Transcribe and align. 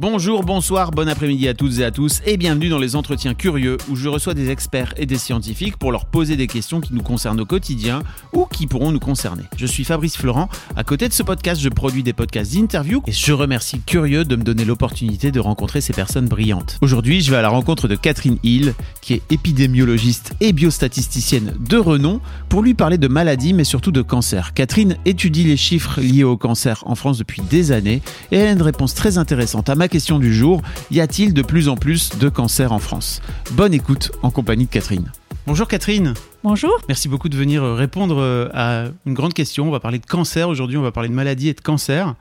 Bonjour, 0.00 0.44
bonsoir, 0.44 0.92
bon 0.92 1.08
après-midi 1.08 1.48
à 1.48 1.54
toutes 1.54 1.80
et 1.80 1.84
à 1.84 1.90
tous 1.90 2.22
et 2.24 2.36
bienvenue 2.36 2.68
dans 2.68 2.78
les 2.78 2.94
entretiens 2.94 3.34
curieux 3.34 3.78
où 3.88 3.96
je 3.96 4.08
reçois 4.08 4.32
des 4.32 4.48
experts 4.48 4.94
et 4.96 5.06
des 5.06 5.18
scientifiques 5.18 5.76
pour 5.76 5.90
leur 5.90 6.04
poser 6.04 6.36
des 6.36 6.46
questions 6.46 6.80
qui 6.80 6.94
nous 6.94 7.02
concernent 7.02 7.40
au 7.40 7.44
quotidien 7.44 8.04
ou 8.32 8.46
qui 8.46 8.68
pourront 8.68 8.92
nous 8.92 9.00
concerner. 9.00 9.42
Je 9.56 9.66
suis 9.66 9.82
Fabrice 9.82 10.16
Florent. 10.16 10.48
À 10.76 10.84
côté 10.84 11.08
de 11.08 11.12
ce 11.12 11.24
podcast, 11.24 11.60
je 11.60 11.68
produis 11.68 12.04
des 12.04 12.12
podcasts 12.12 12.54
d'interview 12.54 13.02
et 13.08 13.10
je 13.10 13.32
remercie 13.32 13.80
Curieux 13.80 14.24
de 14.24 14.36
me 14.36 14.44
donner 14.44 14.64
l'opportunité 14.64 15.32
de 15.32 15.40
rencontrer 15.40 15.80
ces 15.80 15.92
personnes 15.92 16.28
brillantes. 16.28 16.78
Aujourd'hui, 16.80 17.20
je 17.20 17.32
vais 17.32 17.38
à 17.38 17.42
la 17.42 17.48
rencontre 17.48 17.88
de 17.88 17.96
Catherine 17.96 18.38
Hill, 18.44 18.74
qui 19.00 19.14
est 19.14 19.22
épidémiologiste 19.30 20.32
et 20.38 20.52
biostatisticienne 20.52 21.54
de 21.58 21.76
renom, 21.76 22.20
pour 22.48 22.62
lui 22.62 22.74
parler 22.74 22.98
de 22.98 23.08
maladies 23.08 23.52
mais 23.52 23.64
surtout 23.64 23.90
de 23.90 24.02
cancer. 24.02 24.54
Catherine 24.54 24.96
étudie 25.06 25.42
les 25.42 25.56
chiffres 25.56 26.00
liés 26.00 26.22
au 26.22 26.36
cancer 26.36 26.84
en 26.86 26.94
France 26.94 27.18
depuis 27.18 27.42
des 27.50 27.72
années 27.72 28.00
et 28.30 28.36
elle 28.36 28.46
a 28.46 28.52
une 28.52 28.62
réponse 28.62 28.94
très 28.94 29.18
intéressante 29.18 29.68
à 29.68 29.74
ma 29.74 29.87
question 29.88 30.18
du 30.18 30.32
jour, 30.32 30.62
y 30.90 31.00
a-t-il 31.00 31.34
de 31.34 31.42
plus 31.42 31.68
en 31.68 31.76
plus 31.76 32.16
de 32.18 32.28
cancers 32.28 32.72
en 32.72 32.78
France? 32.78 33.20
Bonne 33.52 33.74
écoute 33.74 34.12
en 34.22 34.30
compagnie 34.30 34.66
de 34.66 34.70
Catherine. 34.70 35.10
Bonjour 35.46 35.66
Catherine. 35.66 36.14
Bonjour. 36.44 36.78
Merci 36.88 37.08
beaucoup 37.08 37.28
de 37.30 37.36
venir 37.36 37.64
euh, 37.64 37.74
répondre 37.74 38.18
euh, 38.18 38.48
à 38.52 38.84
une 39.06 39.14
grande 39.14 39.32
question. 39.32 39.66
On 39.66 39.70
va 39.70 39.80
parler 39.80 39.98
de 39.98 40.04
cancer 40.04 40.48
aujourd'hui, 40.48 40.76
on 40.76 40.82
va 40.82 40.92
parler 40.92 41.08
de 41.08 41.14
maladies 41.14 41.48
et 41.48 41.54
de 41.54 41.60
cancer. 41.60 42.14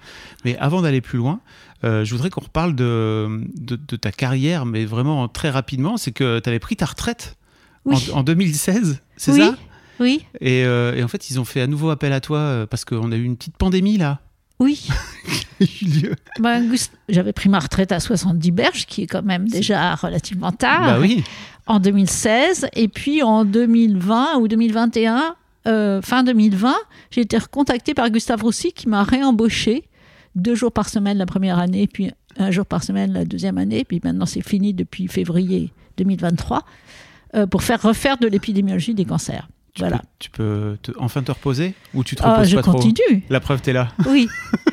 Mais 0.46 0.58
avant 0.60 0.82
d'aller 0.82 1.02
plus 1.02 1.18
loin, 1.18 1.42
euh, 1.84 2.06
je 2.06 2.12
voudrais 2.14 2.30
qu'on 2.30 2.42
reparle 2.42 2.74
de, 2.74 3.42
de, 3.56 3.76
de, 3.76 3.96
ta 3.98 4.12
carrière, 4.12 4.66
mais 4.66 4.86
vraiment 4.86 5.28
très 5.28 5.50
rapidement. 5.50 5.98
C'est 5.98 6.12
que 6.12 6.40
tu 6.40 6.50
avais 6.50 6.60
pris 6.60 6.78
ta 6.78 6.86
retraite 6.86 7.38
oui. 7.86 7.98
en, 8.14 8.20
en, 8.20 8.24
2016, 8.24 9.02
c'est 9.18 9.32
oui. 9.34 9.40
ça? 9.40 9.56
Oui. 10.00 10.26
Et, 10.40 10.64
euh, 10.64 10.96
et, 10.96 11.04
en 11.04 11.08
fait, 11.08 11.30
ils 11.30 11.40
ont 11.40 11.46
fait 11.46 11.62
à 11.62 11.68
nouveau 11.68 11.90
appel 11.90 12.14
à 12.14 12.22
toi 12.22 12.66
parce 12.70 12.86
qu'on 12.86 13.12
a 13.12 13.16
eu 13.16 13.24
une 13.24 13.36
petite 13.36 13.58
pandémie 13.58 13.98
là. 13.98 14.22
Oui. 14.60 14.88
ben, 16.40 16.76
J'avais 17.10 17.34
pris 17.34 17.50
ma 17.50 17.60
retraite 17.60 17.92
à 17.92 18.00
70 18.00 18.52
berges, 18.52 18.86
qui 18.86 19.04
est 19.04 19.08
quand 19.08 19.24
même 19.24 19.48
déjà 19.48 19.96
relativement 19.96 20.52
tard, 20.52 20.82
bah 20.82 21.00
oui. 21.00 21.24
en 21.68 21.80
2016. 21.80 22.68
Et 22.74 22.88
puis 22.88 23.22
en 23.22 23.46
2020 23.46 24.38
ou 24.38 24.48
2021, 24.48 25.36
euh, 25.68 26.02
fin 26.02 26.24
2020, 26.24 26.74
j'ai 27.12 27.22
été 27.22 27.38
recontactée 27.38 27.94
par 27.94 28.10
Gustave 28.10 28.42
Roussy 28.42 28.72
qui 28.72 28.90
m'a 28.90 29.04
réembauché 29.04 29.84
deux 30.36 30.56
jours 30.56 30.72
par 30.72 30.90
semaine 30.90 31.18
la 31.18 31.26
première 31.26 31.60
année, 31.60 31.88
puis 31.88 32.12
un 32.38 32.52
jour 32.52 32.66
par 32.66 32.84
semaine 32.84 33.14
la 33.14 33.26
deuxième 33.26 33.58
année. 33.58 33.84
Puis 33.84 34.00
maintenant, 34.04 34.26
c'est 34.26 34.42
fini 34.42 34.74
depuis 34.74 35.08
février 35.08 35.74
2023, 35.98 36.64
euh, 37.36 37.48
pour 37.48 37.64
faire 37.64 37.82
refaire 37.82 38.18
de 38.18 38.28
l'épidémiologie 38.28 38.94
des 38.94 39.06
cancers. 39.06 39.48
Tu 39.78 39.84
voilà. 39.84 39.98
Peux, 40.00 40.04
tu 40.18 40.30
peux 40.32 40.78
te, 40.82 40.92
enfin 40.98 41.22
te 41.22 41.32
reposer 41.32 41.76
ou 41.94 42.04
tu 42.04 42.16
te 42.16 42.24
reposes 42.24 42.48
euh, 42.48 42.50
je 42.50 42.56
pas 42.56 42.64
continue. 42.64 43.22
trop 43.22 43.22
La 43.30 43.40
preuve, 43.40 43.62
t'es 43.62 43.74
là. 43.74 43.90
Oui. 44.08 44.28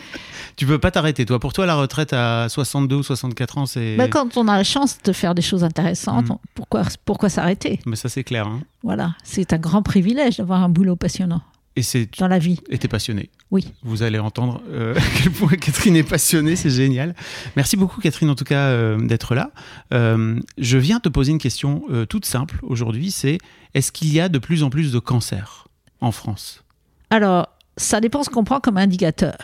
tu 0.57 0.65
peux 0.65 0.79
pas 0.79 0.91
t'arrêter, 0.91 1.27
toi. 1.27 1.39
Pour 1.39 1.53
toi, 1.53 1.67
la 1.67 1.75
retraite 1.75 2.15
à 2.15 2.49
62 2.49 2.97
ou 2.97 3.03
64 3.03 3.59
ans, 3.59 3.67
c'est. 3.67 3.97
Bah, 3.97 4.09
quand 4.09 4.39
on 4.39 4.49
a 4.49 4.57
la 4.57 4.65
chance 4.65 4.97
de 5.05 5.13
faire 5.13 5.35
des 5.35 5.43
choses 5.43 5.63
intéressantes, 5.63 6.31
mmh. 6.31 6.37
pourquoi, 6.55 6.85
pourquoi 7.05 7.29
s'arrêter? 7.29 7.81
Mais 7.85 7.97
ça, 7.97 8.09
c'est 8.09 8.25
clair. 8.25 8.47
Hein. 8.47 8.63
Voilà. 8.83 9.15
C'est 9.25 9.53
un 9.53 9.59
grand 9.59 9.83
privilège 9.83 10.39
d'avoir 10.39 10.63
un 10.63 10.71
boulot 10.71 10.97
passionnant. 10.97 11.43
Et 11.77 11.83
c'est 11.83 12.09
dans 12.19 12.29
la 12.29 12.39
vie. 12.39 12.61
Et 12.71 12.79
t'es 12.79 12.87
passionné. 12.89 13.31
Oui. 13.51 13.73
Vous 13.83 14.03
allez 14.03 14.19
entendre 14.19 14.63
euh, 14.69 14.95
à 14.97 15.23
quel 15.23 15.33
point 15.33 15.57
Catherine 15.57 15.97
est 15.97 16.09
passionnée, 16.09 16.57
c'est 16.57 16.71
génial. 16.71 17.15
Merci 17.57 17.77
beaucoup 17.77 18.01
Catherine 18.01 18.31
en 18.31 18.35
tout 18.35 18.45
cas 18.45 18.69
euh, 18.69 18.99
d'être 18.99 19.35
là. 19.35 19.51
Euh, 19.93 20.39
je 20.57 20.79
viens 20.79 21.01
te 21.01 21.09
poser 21.09 21.33
une 21.33 21.39
question 21.39 21.85
toute 22.09 22.27
simple 22.27 22.59
aujourd'hui, 22.63 23.11
c'est 23.11 23.39
est-ce 23.75 23.91
qu'il 23.91 24.13
y 24.13 24.21
a 24.21 24.29
de 24.29 24.39
plus 24.39 24.63
en 24.63 24.71
plus 24.71 24.93
de 24.93 24.99
cancers 24.99 25.69
en 26.01 26.13
France? 26.13 26.63
Alors, 27.11 27.49
ça 27.77 28.01
dépend 28.01 28.23
ce 28.23 28.31
qu'on 28.31 28.45
prend 28.45 28.61
comme 28.61 28.77
indicateur. 28.77 29.37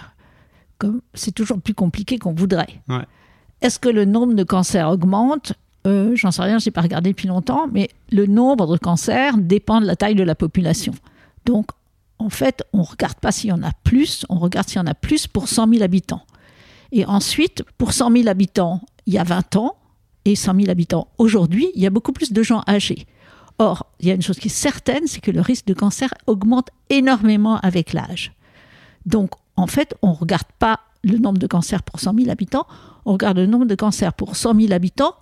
Comme 0.79 1.01
c'est 1.15 1.33
toujours 1.33 1.61
plus 1.61 1.75
compliqué 1.75 2.19
qu'on 2.19 2.33
voudrait. 2.33 2.81
Ouais. 2.89 3.05
Est-ce 3.61 3.79
que 3.79 3.89
le 3.89 4.05
nombre 4.05 4.35
de 4.35 4.45
cancers 4.45 4.89
augmente? 4.89 5.53
J'en 5.85 6.31
sais 6.31 6.43
rien, 6.43 6.59
je 6.59 6.69
n'ai 6.69 6.73
pas 6.73 6.83
regardé 6.83 7.11
depuis 7.11 7.29
longtemps, 7.29 7.67
mais 7.73 7.89
le 8.13 8.27
nombre 8.27 8.73
de 8.73 8.79
cancers 8.79 9.37
dépend 9.37 9.81
de 9.81 9.87
la 9.87 9.97
taille 9.97 10.15
de 10.15 10.23
la 10.23 10.35
population. 10.35 10.93
Donc, 11.47 11.71
en 12.21 12.29
fait, 12.29 12.63
on 12.73 12.79
ne 12.79 12.85
regarde 12.85 13.19
pas 13.19 13.33
s'il 13.33 13.51
y 13.51 13.53
en 13.53 13.63
a 13.63 13.73
plus, 13.83 14.27
on 14.29 14.39
regarde 14.39 14.69
s'il 14.69 14.77
y 14.77 14.81
en 14.81 14.87
a 14.87 14.95
plus 14.95 15.27
pour 15.27 15.49
100 15.49 15.69
000 15.73 15.83
habitants. 15.83 16.23
Et 16.93 17.07
ensuite, 17.07 17.65
pour 17.79 17.93
100 17.93 18.13
000 18.13 18.29
habitants, 18.29 18.83
il 19.07 19.15
y 19.15 19.19
a 19.19 19.25
20 19.25 19.57
ans, 19.57 19.77
et 20.27 20.37
100 20.37 20.55
000 20.55 20.71
habitants 20.71 21.09
aujourd'hui, 21.17 21.71
il 21.75 21.83
y 21.83 21.87
a 21.87 21.91
beaucoup 21.91 22.13
plus 22.13 22.33
de 22.33 22.43
gens 22.43 22.63
âgés. 22.69 23.07
Or, 23.59 23.87
il 24.01 24.09
y 24.09 24.11
a 24.11 24.15
une 24.15 24.23
chose 24.23 24.39
qui 24.39 24.49
est 24.49 24.51
certaine, 24.51 25.07
c'est 25.07 25.21
que 25.21 25.31
le 25.31 25.41
risque 25.41 25.67
de 25.67 25.75
cancer 25.75 26.13
augmente 26.27 26.69
énormément 26.91 27.59
avec 27.61 27.95
l'âge. 27.95 28.33
Donc, 29.07 29.31
en 29.57 29.67
fait, 29.67 29.95
on 30.03 30.11
ne 30.11 30.15
regarde 30.15 30.49
pas 30.59 30.81
le 31.03 31.17
nombre 31.17 31.39
de 31.39 31.47
cancers 31.47 31.83
pour 31.83 32.01
100 32.01 32.15
000 32.15 32.31
habitants, 32.31 32.67
on 33.07 33.13
regarde 33.13 33.39
le 33.39 33.47
nombre 33.47 33.65
de 33.65 33.75
cancers 33.75 34.13
pour 34.13 34.37
100 34.37 34.61
000 34.61 34.73
habitants 34.73 35.15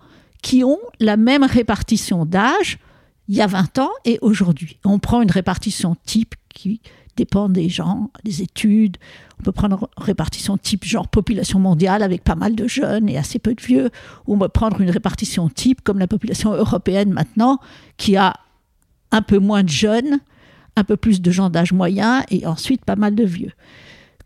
qui 0.43 0.65
ont 0.65 0.79
la 0.99 1.17
même 1.17 1.45
répartition 1.45 2.27
d'âge 2.27 2.79
il 3.29 3.37
y 3.37 3.43
a 3.43 3.47
20 3.47 3.79
ans 3.79 3.91
et 4.05 4.19
aujourd'hui. 4.23 4.79
On 4.85 4.99
prend 4.99 5.23
une 5.23 5.31
répartition 5.31 5.97
type 6.05 6.35
qui 6.49 6.81
dépend 7.17 7.49
des 7.49 7.69
gens, 7.69 8.11
des 8.25 8.43
études. 8.43 8.97
On 9.39 9.43
peut 9.43 9.53
prendre 9.53 9.89
une 9.97 10.05
répartition 10.05 10.57
type 10.57 10.85
genre 10.85 11.09
population 11.09 11.59
mondiale 11.59 12.03
avec 12.03 12.25
pas 12.25 12.37
mal 12.37 12.57
de 12.57 12.67
jeunes 12.67 13.09
et 13.09 13.19
assez 13.19 13.39
peu 13.39 13.55
de 13.55 13.61
vieux. 13.61 13.91
Ou 14.27 14.35
on 14.35 14.39
peut 14.39 14.49
prendre 14.49 14.81
une 14.81 14.91
répartition 14.91 15.49
type 15.49 15.83
comme 15.83 15.99
la 15.99 16.07
population 16.07 16.53
européenne 16.53 17.13
maintenant, 17.13 17.61
qui 17.97 18.17
a 18.17 18.35
un 19.11 19.23
peu 19.23 19.39
moins 19.39 19.63
de 19.63 19.69
jeunes, 19.69 20.21
un 20.77 20.85
peu 20.85 20.97
plus 20.97 21.21
de 21.21 21.31
gens 21.31 21.51
d'âge 21.51 21.73
moyen 21.73 22.25
et 22.31 22.47
ensuite 22.47 22.85
pas 22.85 22.97
mal 22.97 23.15
de 23.15 23.25
vieux. 23.25 23.53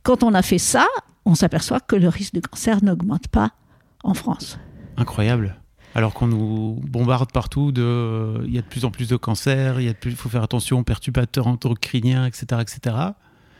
Quand 0.02 0.22
on 0.22 0.34
a 0.34 0.42
fait 0.42 0.58
ça, 0.58 0.86
on 1.24 1.34
s'aperçoit 1.34 1.80
que 1.80 1.96
le 1.96 2.08
risque 2.08 2.34
de 2.34 2.40
cancer 2.40 2.84
n'augmente 2.84 3.28
pas 3.28 3.52
en 4.04 4.14
France. 4.14 4.58
Incroyable 4.96 5.61
alors 5.94 6.14
qu'on 6.14 6.26
nous 6.26 6.80
bombarde 6.88 7.32
partout 7.32 7.72
de 7.72 8.42
il 8.46 8.54
y 8.54 8.58
a 8.58 8.62
de 8.62 8.66
plus 8.66 8.84
en 8.84 8.90
plus 8.90 9.08
de 9.08 9.16
cancers, 9.16 9.80
il 9.80 9.94
plus, 9.94 10.12
faut 10.12 10.28
faire 10.28 10.42
attention 10.42 10.78
aux 10.78 10.82
perturbateurs 10.84 11.46
endocriniens, 11.46 12.26
etc., 12.26 12.60
etc. 12.60 12.96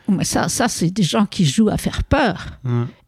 Mais 0.08 0.24
ça, 0.24 0.48
ça 0.48 0.68
c'est 0.68 0.90
des 0.90 1.02
gens 1.02 1.26
qui 1.26 1.44
jouent 1.44 1.68
à 1.68 1.76
faire 1.76 2.04
peur. 2.04 2.58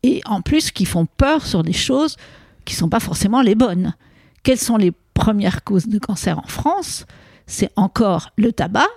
Et 0.02 0.20
en 0.26 0.42
plus, 0.42 0.70
qui 0.70 0.84
font 0.84 1.06
peur 1.06 1.44
sur 1.44 1.62
des 1.62 1.72
choses 1.72 2.16
qui 2.64 2.74
ne 2.74 2.78
sont 2.78 2.88
pas 2.88 3.00
forcément 3.00 3.42
les 3.42 3.54
bonnes. 3.54 3.94
Quelles 4.42 4.58
sont 4.58 4.76
les 4.76 4.92
premières 5.14 5.64
causes 5.64 5.88
de 5.88 5.98
cancer 5.98 6.38
en 6.38 6.46
France? 6.46 7.06
C'est 7.46 7.70
encore 7.76 8.30
le 8.36 8.52
tabac, 8.52 8.88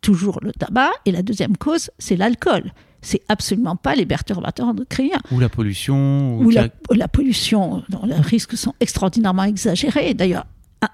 toujours 0.00 0.40
le 0.42 0.52
tabac, 0.52 0.90
et 1.04 1.12
la 1.12 1.22
deuxième 1.22 1.56
cause, 1.56 1.90
c'est 1.98 2.16
l'alcool 2.16 2.72
c'est 3.02 3.22
absolument 3.28 3.76
pas 3.76 3.94
les 3.94 4.06
perturbateurs 4.06 4.68
endocriniens. 4.68 5.20
Ou 5.32 5.40
la 5.40 5.48
pollution. 5.48 6.38
Ou, 6.38 6.46
ou 6.46 6.50
la, 6.50 6.68
la, 6.90 7.08
pollution, 7.08 7.82
dont 7.88 8.06
les 8.06 8.14
risques 8.14 8.56
sont 8.56 8.74
extraordinairement 8.80 9.44
exagérés. 9.44 10.14
D'ailleurs, 10.14 10.46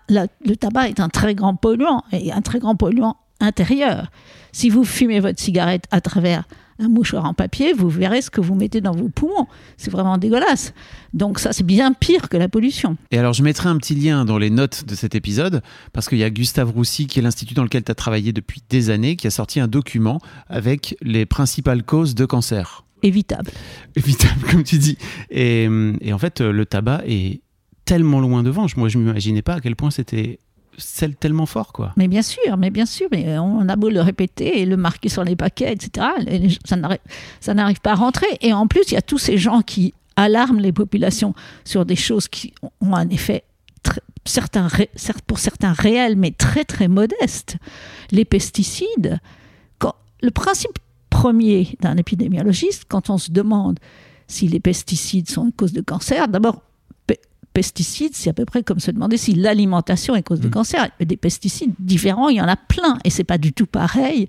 le 0.09 0.55
tabac 0.57 0.89
est 0.89 1.01
un 1.01 1.09
très 1.09 1.35
grand 1.35 1.55
polluant, 1.55 2.03
et 2.13 2.33
un 2.33 2.41
très 2.41 2.59
grand 2.59 2.75
polluant 2.75 3.17
intérieur. 3.41 4.11
Si 4.53 4.71
vous 4.71 4.85
fumez 4.85 5.21
votre 5.21 5.41
cigarette 5.41 5.85
à 5.91 6.01
travers 6.01 6.45
un 6.79 6.89
mouchoir 6.89 7.25
en 7.25 7.35
papier, 7.35 7.73
vous 7.73 7.89
verrez 7.89 8.23
ce 8.23 8.31
que 8.31 8.41
vous 8.41 8.55
mettez 8.55 8.81
dans 8.81 8.93
vos 8.93 9.09
poumons. 9.09 9.47
C'est 9.77 9.91
vraiment 9.91 10.19
dégueulasse. 10.19 10.73
Donc 11.13 11.39
ça, 11.39 11.53
c'est 11.53 11.65
bien 11.65 11.93
pire 11.93 12.29
que 12.29 12.37
la 12.37 12.49
pollution. 12.49 12.97
Et 13.11 13.19
alors, 13.19 13.33
je 13.33 13.43
mettrai 13.43 13.69
un 13.69 13.77
petit 13.77 13.95
lien 13.95 14.25
dans 14.25 14.39
les 14.39 14.51
notes 14.51 14.85
de 14.87 14.95
cet 14.95 15.15
épisode, 15.15 15.63
parce 15.93 16.09
qu'il 16.09 16.19
y 16.19 16.25
a 16.25 16.31
Gustave 16.31 16.71
Roussy, 16.71 17.07
qui 17.07 17.19
est 17.19 17.23
l'institut 17.23 17.55
dans 17.55 17.65
lequel 17.65 17.83
tu 17.83 17.91
as 17.91 17.95
travaillé 17.95 18.33
depuis 18.33 18.63
des 18.69 18.91
années, 18.91 19.17
qui 19.17 19.27
a 19.27 19.31
sorti 19.31 19.61
un 19.61 19.69
document 19.69 20.21
avec 20.49 20.97
les 21.03 21.27
principales 21.27 21.83
causes 21.83 22.15
de 22.15 22.25
cancer. 22.25 22.85
Évitable. 23.03 23.51
Évitable, 23.97 24.41
comme 24.51 24.65
tu 24.65 24.79
dis. 24.79 24.99
Et, 25.31 25.69
et 26.01 26.13
en 26.13 26.19
fait, 26.19 26.41
le 26.41 26.67
tabac 26.67 27.03
est 27.07 27.41
tellement 27.85 28.21
loin 28.21 28.43
devant. 28.43 28.67
Moi, 28.77 28.89
je 28.89 28.99
ne 28.99 29.05
m'imaginais 29.05 29.43
pas 29.43 29.55
à 29.55 29.61
quel 29.61 29.77
point 29.77 29.91
c'était 29.91 30.39
tellement 31.19 31.47
fort, 31.47 31.73
quoi. 31.73 31.93
Mais 31.97 32.09
bien 32.09 32.23
sûr, 32.23 32.57
mais 32.57 32.71
bien 32.71 32.87
sûr, 32.87 33.09
mais 33.11 33.39
on 33.39 33.69
a 33.69 33.77
beau 33.77 33.91
le 33.91 34.01
répéter 34.01 34.61
et 34.61 34.67
le 34.67 34.77
marquer 34.77 35.09
sur 35.09 35.25
les 35.25 35.37
paquets, 35.37 35.73
etc. 35.73 36.07
Ça 36.65 37.55
n'arrive 37.55 37.81
pas 37.81 37.93
à 37.93 37.97
rentrer. 37.97 38.27
Et 38.41 38.53
en 38.53 38.67
plus, 38.67 38.83
il 38.89 38.95
y 38.95 38.97
a 38.97 39.03
tous 39.03 39.19
ces 39.19 39.39
gens 39.39 39.63
qui 39.63 39.95
alarment 40.17 40.61
les 40.61 40.73
populations 40.73 41.35
sur 41.65 41.85
des 41.87 41.97
choses 41.97 42.29
qui 42.29 42.53
ont 42.81 42.95
un 42.95 43.09
effet 43.09 43.45
pour 45.27 45.39
certains 45.39 45.73
réel, 45.73 46.17
mais 46.17 46.33
très 46.33 46.65
très 46.65 46.89
modeste. 46.89 47.57
Les 48.11 48.25
pesticides, 48.25 49.21
quand, 49.79 49.95
le 50.23 50.31
principe 50.31 50.79
premier 51.09 51.77
d'un 51.81 51.97
épidémiologiste, 51.97 52.85
quand 52.89 53.11
on 53.11 53.19
se 53.19 53.31
demande 53.31 53.79
si 54.27 54.47
les 54.47 54.61
pesticides 54.61 55.31
sont 55.31 55.47
une 55.47 55.53
cause 55.53 55.73
de 55.73 55.81
cancer, 55.81 56.29
d'abord, 56.29 56.63
pesticides, 57.59 58.15
c'est 58.15 58.31
à 58.31 58.33
peu 58.33 58.45
près 58.45 58.63
comme 58.63 58.79
se 58.79 58.93
demander 58.93 59.17
si 59.17 59.35
l'alimentation 59.35 60.15
est 60.15 60.23
cause 60.23 60.39
de 60.39 60.49
cancer. 60.49 60.89
Des 61.01 61.17
pesticides 61.17 61.75
différents, 61.81 62.29
il 62.29 62.37
y 62.37 62.41
en 62.41 62.47
a 62.47 62.55
plein, 62.55 62.99
et 63.03 63.11
c'est 63.11 63.25
pas 63.25 63.37
du 63.37 63.53
tout 63.53 63.67
pareil. 63.67 64.29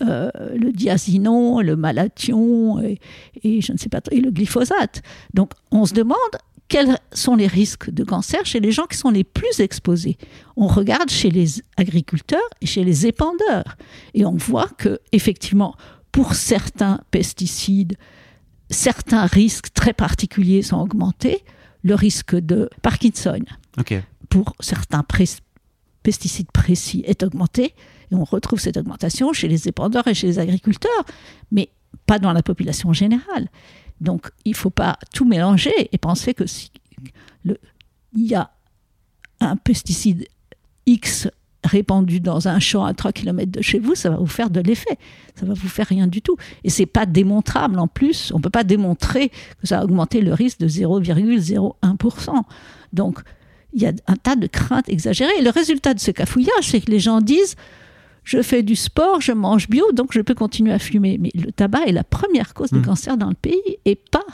Euh, 0.00 0.30
le 0.54 0.72
diazinon, 0.72 1.60
le 1.60 1.76
malathion 1.76 2.80
et, 2.80 2.98
et 3.42 3.60
je 3.60 3.72
ne 3.72 3.76
sais 3.76 3.90
pas 3.90 4.00
et 4.10 4.20
le 4.20 4.30
glyphosate. 4.30 5.02
Donc 5.34 5.50
on 5.70 5.84
se 5.84 5.92
demande 5.92 6.16
quels 6.68 6.98
sont 7.12 7.36
les 7.36 7.46
risques 7.46 7.90
de 7.90 8.04
cancer 8.04 8.40
chez 8.46 8.60
les 8.60 8.72
gens 8.72 8.86
qui 8.86 8.96
sont 8.96 9.10
les 9.10 9.24
plus 9.24 9.60
exposés. 9.60 10.16
On 10.56 10.66
regarde 10.66 11.10
chez 11.10 11.30
les 11.30 11.62
agriculteurs 11.76 12.48
et 12.62 12.66
chez 12.66 12.84
les 12.84 13.06
épandeurs 13.06 13.76
et 14.14 14.24
on 14.24 14.36
voit 14.36 14.70
que 14.78 14.98
effectivement 15.12 15.74
pour 16.10 16.34
certains 16.34 17.00
pesticides, 17.10 17.96
certains 18.70 19.26
risques 19.26 19.74
très 19.74 19.92
particuliers 19.92 20.62
sont 20.62 20.78
augmentés. 20.78 21.44
Le 21.86 21.94
risque 21.94 22.34
de 22.34 22.68
Parkinson 22.82 23.44
pour 24.28 24.54
certains 24.60 25.04
pesticides 26.02 26.50
précis 26.50 27.02
est 27.06 27.22
augmenté. 27.22 27.74
Et 28.10 28.14
on 28.14 28.24
retrouve 28.24 28.58
cette 28.60 28.76
augmentation 28.76 29.32
chez 29.32 29.48
les 29.48 29.68
épandeurs 29.68 30.06
et 30.08 30.14
chez 30.14 30.26
les 30.26 30.38
agriculteurs, 30.38 31.04
mais 31.52 31.68
pas 32.06 32.18
dans 32.18 32.32
la 32.32 32.42
population 32.42 32.92
générale. 32.92 33.48
Donc 34.00 34.30
il 34.44 34.50
ne 34.50 34.56
faut 34.56 34.70
pas 34.70 34.98
tout 35.14 35.24
mélanger 35.24 35.72
et 35.92 35.98
penser 35.98 36.34
que 36.34 36.46
si 36.46 36.70
le- 37.44 37.58
il 38.14 38.26
y 38.26 38.34
a 38.34 38.50
un 39.40 39.56
pesticide 39.56 40.26
X 40.86 41.28
répandu 41.66 42.20
dans 42.20 42.48
un 42.48 42.58
champ 42.58 42.84
à 42.84 42.94
3 42.94 43.12
km 43.12 43.50
de 43.50 43.62
chez 43.62 43.78
vous, 43.78 43.94
ça 43.94 44.10
va 44.10 44.16
vous 44.16 44.26
faire 44.26 44.50
de 44.50 44.60
l'effet. 44.60 44.98
Ça 45.34 45.46
va 45.46 45.54
vous 45.54 45.68
faire 45.68 45.86
rien 45.86 46.06
du 46.06 46.22
tout. 46.22 46.36
Et 46.64 46.70
c'est 46.70 46.86
pas 46.86 47.06
démontrable 47.06 47.78
en 47.78 47.88
plus. 47.88 48.32
On 48.34 48.40
peut 48.40 48.50
pas 48.50 48.64
démontrer 48.64 49.28
que 49.28 49.66
ça 49.66 49.80
a 49.80 49.84
augmenté 49.84 50.20
le 50.20 50.32
risque 50.32 50.58
de 50.60 50.68
0,01%. 50.68 52.42
Donc, 52.92 53.20
il 53.74 53.82
y 53.82 53.86
a 53.86 53.92
un 54.06 54.16
tas 54.16 54.36
de 54.36 54.46
craintes 54.46 54.88
exagérées. 54.88 55.32
Et 55.38 55.42
le 55.42 55.50
résultat 55.50 55.92
de 55.94 56.00
ce 56.00 56.10
cafouillage, 56.10 56.62
c'est 56.62 56.80
que 56.80 56.90
les 56.90 57.00
gens 57.00 57.20
disent 57.20 57.56
je 58.24 58.42
fais 58.42 58.64
du 58.64 58.74
sport, 58.74 59.20
je 59.20 59.30
mange 59.30 59.68
bio, 59.68 59.92
donc 59.92 60.12
je 60.12 60.20
peux 60.20 60.34
continuer 60.34 60.72
à 60.72 60.80
fumer. 60.80 61.16
Mais 61.20 61.30
le 61.34 61.52
tabac 61.52 61.84
est 61.86 61.92
la 61.92 62.02
première 62.02 62.54
cause 62.54 62.70
de 62.70 62.78
Mm. 62.78 62.84
cancer 62.84 63.16
dans 63.16 63.28
le 63.28 63.36
pays 63.36 63.78
et 63.84 63.94
pas 63.94 64.24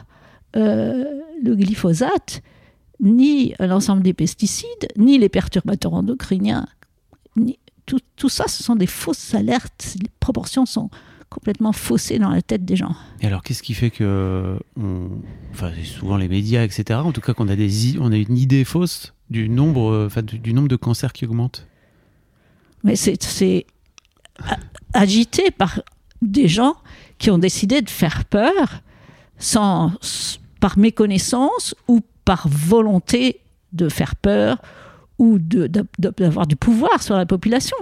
euh, 0.57 1.05
le 1.43 1.55
glyphosate, 1.55 2.43
ni 3.01 3.55
l'ensemble 3.59 4.03
des 4.03 4.15
pesticides, 4.15 4.89
ni 4.97 5.19
les 5.19 5.29
perturbateurs 5.29 5.93
endocriniens. 5.95 6.67
Tout, 7.87 7.99
tout 8.17 8.29
ça, 8.29 8.47
ce 8.49 8.63
sont 8.63 8.77
des 8.77 8.87
fausses 8.87 9.35
alertes. 9.35 9.97
Les 10.01 10.09
proportions 10.21 10.67
sont 10.67 10.89
complètement 11.29 11.73
faussées 11.73 12.19
dans 12.19 12.29
la 12.31 12.43
tête 12.43 12.65
des 12.65 12.77
gens. 12.77 12.95
Et 13.21 13.27
alors, 13.27 13.43
qu'est-ce 13.43 13.63
qui 13.63 13.75
fait 13.75 13.91
que, 13.91 14.59
on- 14.77 15.09
enfin, 15.53 15.73
c'est 15.75 15.85
souvent 15.85 16.17
les 16.17 16.29
médias, 16.29 16.63
etc. 16.63 17.01
En 17.03 17.11
tout 17.13 17.21
cas, 17.23 17.33
qu'on 17.35 17.49
a 17.49 17.57
des, 17.57 17.99
on 17.99 18.13
a 18.13 18.17
une 18.17 18.37
idée 18.39 18.65
fausse 18.65 19.15
du 19.31 19.49
nombre, 19.49 19.91
euh, 19.91 20.07
enfin, 20.07 20.23
du, 20.23 20.39
du 20.39 20.53
nombre 20.53 20.69
de 20.69 20.77
cancers 20.77 21.13
qui 21.13 21.25
augmente? 21.27 21.67
Mais 22.85 22.97
c'est- 22.97 23.65
agité 24.93 25.51
par 25.51 25.81
des 26.21 26.49
gens 26.49 26.77
qui 27.19 27.31
ont 27.31 27.39
décidé 27.39 27.83
de 27.83 27.91
faire 27.91 28.25
peur 28.25 28.81
sans, 29.39 29.93
par 30.61 30.79
méconnaissance 30.79 31.75
ou 31.89 32.01
par 32.25 32.47
volonté 32.49 33.41
de 33.73 33.89
faire 33.89 34.15
peur 34.17 34.59
ou 35.19 35.39
d'avoir 35.39 36.47
du 36.47 36.57
pouvoir 36.57 37.03
sur 37.03 37.17
la 37.17 37.27
population. 37.27 37.77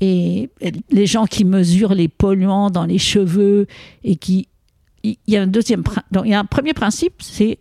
Et 0.00 0.50
les 0.90 1.06
gens 1.06 1.26
qui 1.26 1.44
mesurent 1.44 1.94
les 1.94 2.08
polluants 2.08 2.70
dans 2.70 2.84
les 2.84 2.98
cheveux 2.98 3.66
et 4.04 4.16
qui... 4.16 4.48
Il 5.02 5.16
y 5.28 5.36
a 5.36 5.42
un 5.42 5.46
deuxième... 5.46 5.82
donc, 6.10 6.24
il 6.24 6.30
y 6.30 6.34
a 6.34 6.40
un 6.40 6.44
premier 6.44 6.74
principe, 6.74 7.14
c'est 7.22 7.58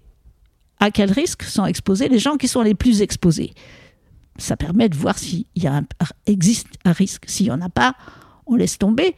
à 0.79 0.91
quel 0.91 1.11
risque 1.11 1.43
sont 1.43 1.65
exposés 1.65 2.09
les 2.09 2.19
gens 2.19 2.37
qui 2.37 2.47
sont 2.47 2.61
les 2.61 2.73
plus 2.73 3.01
exposés 3.01 3.53
ça 4.37 4.57
permet 4.57 4.89
de 4.89 4.95
voir 4.95 5.17
s'il 5.17 5.45
y 5.55 5.67
a 5.67 5.75
un, 5.75 5.83
existe 6.25 6.67
un 6.83 6.91
risque. 6.91 7.23
S'il 7.27 7.47
n'y 7.47 7.51
en 7.51 7.61
a 7.61 7.69
pas, 7.69 7.95
on 8.45 8.55
laisse 8.55 8.77
tomber. 8.77 9.15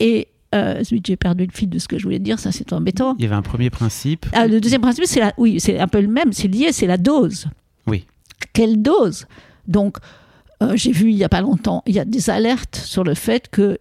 Et 0.00 0.28
euh, 0.54 0.82
j'ai 0.90 1.16
perdu 1.16 1.46
le 1.46 1.52
fil 1.52 1.68
de 1.68 1.78
ce 1.78 1.88
que 1.88 1.98
je 1.98 2.04
voulais 2.04 2.18
dire, 2.18 2.38
ça 2.38 2.52
c'est 2.52 2.72
embêtant. 2.72 3.14
Il 3.18 3.24
y 3.24 3.26
avait 3.26 3.34
un 3.34 3.42
premier 3.42 3.70
principe. 3.70 4.26
Ah, 4.32 4.46
le 4.46 4.60
deuxième 4.60 4.80
principe, 4.80 5.04
c'est 5.06 5.22
oui, 5.36 5.60
c'est 5.60 5.78
un 5.78 5.88
peu 5.88 6.00
le 6.00 6.08
même, 6.08 6.32
c'est 6.32 6.48
lié, 6.48 6.72
c'est 6.72 6.86
la 6.86 6.96
dose. 6.96 7.46
Oui. 7.86 8.06
Quelle 8.58 8.82
dose 8.82 9.26
Donc, 9.68 9.98
euh, 10.64 10.72
j'ai 10.74 10.90
vu 10.90 11.10
il 11.10 11.14
n'y 11.14 11.22
a 11.22 11.28
pas 11.28 11.42
longtemps, 11.42 11.84
il 11.86 11.94
y 11.94 12.00
a 12.00 12.04
des 12.04 12.28
alertes 12.28 12.74
sur 12.74 13.04
le 13.04 13.14
fait 13.14 13.48
que 13.48 13.78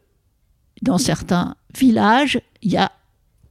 dans 0.83 0.99
certains 0.99 1.55
villages, 1.75 2.39
il 2.61 2.71
y 2.71 2.77
a 2.77 2.91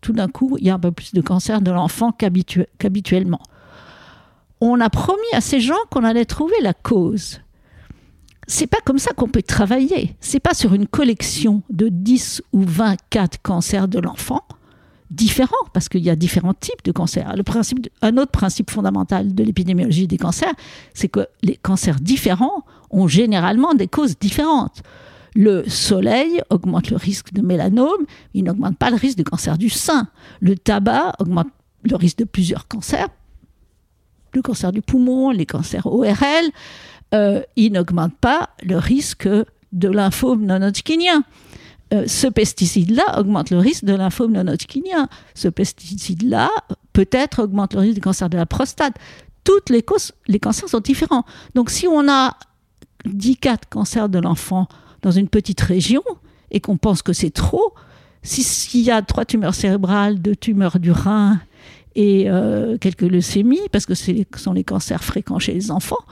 tout 0.03 0.13
d'un 0.13 0.29
coup, 0.29 0.57
il 0.61 0.67
y 0.69 0.71
a 0.71 0.75
un 0.75 0.79
peu 0.79 0.93
plus 0.93 1.13
de 1.15 1.21
cancer 1.21 1.61
de 1.63 1.73
l'enfant 1.73 2.13
qu'habitu- 2.13 2.67
qu'habituellement. 2.79 3.41
On 4.61 4.81
a 4.81 4.89
promis 4.89 5.33
à 5.33 5.41
ces 5.41 5.59
gens 5.59 5.75
qu'on 5.91 6.05
allait 6.05 6.27
trouver 6.27 6.55
la 6.63 6.75
cause. 6.75 7.41
C'est 8.47 8.69
pas 8.69 8.79
comme 8.85 9.01
ça 9.01 9.13
qu'on 9.13 9.27
peut 9.27 9.43
travailler. 9.43 10.15
C'est 10.21 10.39
pas 10.39 10.55
sur 10.55 10.75
une 10.75 10.87
collection 10.87 11.63
de 11.71 11.89
10 11.89 12.41
ou 12.53 12.61
20 12.63 12.95
cas 13.11 13.27
de 13.27 13.37
cancer 13.43 13.89
de 13.89 13.99
l'enfant 13.99 14.43
différents, 15.11 15.55
parce 15.73 15.89
qu'il 15.89 16.03
y 16.03 16.11
a 16.11 16.17
différents 16.17 16.55
types 16.55 16.83
de 16.85 16.93
cancers. 16.93 17.35
Le 17.37 17.43
principe, 17.43 17.89
un 18.03 18.17
autre 18.17 18.33
principe 18.33 18.71
fondamental 18.71 19.35
de 19.35 19.45
l'épidémiologie 19.45 20.07
des 20.07 20.19
cancers, 20.19 20.53
c'est 20.95 21.09
que 21.09 21.27
les 21.43 21.57
cancers 21.57 22.01
différents 22.01 22.65
ont 22.91 23.07
généralement 23.07 23.75
des 23.75 23.89
causes 23.89 24.19
différentes. 24.19 24.83
Le 25.35 25.69
soleil 25.69 26.41
augmente 26.51 26.91
le 26.91 26.97
risque 26.97 27.33
de 27.33 27.43
mélanome, 27.43 28.07
il 28.35 28.45
n'augmente 28.45 28.79
pas 28.79 28.91
le 28.91 28.97
risque 28.97 29.19
de 29.19 29.23
cancer 29.23 29.59
du 29.59 29.69
sein. 29.69 30.09
Le 30.41 30.57
tabac 30.57 31.13
augmente 31.19 31.49
le 31.83 31.95
risque 31.95 32.19
de 32.19 32.25
plusieurs 32.25 32.67
cancers, 32.67 33.09
le 34.33 34.43
cancer 34.43 34.73
du 34.73 34.83
poumon, 34.83 35.31
les 35.31 35.47
cancers 35.47 35.87
ORL. 35.87 36.51
Euh, 37.15 37.43
il 37.55 37.73
n'augmente 37.73 38.17
pas 38.17 38.51
le 38.63 38.79
risque 38.79 39.29
de 39.73 39.89
lymphome 39.89 40.45
non-hodgkinien. 40.45 41.23
Euh, 41.95 42.05
ce 42.09 42.27
pesticide-là 42.27 43.19
augmente 43.21 43.51
le 43.51 43.59
risque 43.59 43.85
de 43.85 43.95
lymphome 43.95 44.33
non-hodgkinien. 44.33 45.09
Ce 45.35 45.47
pesticide-là, 45.49 46.51
peut-être, 46.93 47.43
augmente 47.45 47.75
le 47.75 47.81
risque 47.81 47.95
du 47.95 48.01
cancer 48.01 48.29
de 48.29 48.37
la 48.37 48.47
prostate. 48.47 48.95
Toutes 49.45 49.71
les 49.71 49.83
causes, 49.83 50.13
les 50.27 50.41
cancers 50.41 50.69
sont 50.69 50.81
différents. 50.81 51.25
Donc, 51.55 51.71
si 51.71 51.87
on 51.87 52.09
a 52.09 52.37
10 53.05 53.37
cas 53.37 53.55
de 53.57 53.67
cancer 53.71 54.09
de 54.09 54.19
l'enfant 54.19 54.67
dans 55.03 55.13
une 55.13 55.29
petite 55.29 55.61
région 55.61 56.03
et 56.51 56.59
qu'on 56.59 56.77
pense 56.77 57.03
que 57.03 57.13
c'est 57.13 57.31
trop, 57.31 57.73
si- 58.23 58.43
s'il 58.43 58.81
y 58.81 58.91
a 58.91 59.01
trois 59.03 59.25
tumeurs 59.25 59.55
cérébrales, 59.55 60.21
deux 60.21 60.35
tumeurs 60.35 60.81
du 60.81 60.91
rein 60.91 61.41
et 61.95 62.29
euh, 62.29 62.77
quelques 62.79 63.03
leucémies, 63.03 63.69
parce 63.71 63.87
que 63.87 63.95
ce 63.95 64.11
sont 64.37 64.53
les 64.53 64.65
cancers 64.65 65.05
fréquents 65.05 65.39
chez 65.39 65.53
les 65.55 65.71
enfants, 65.71 66.05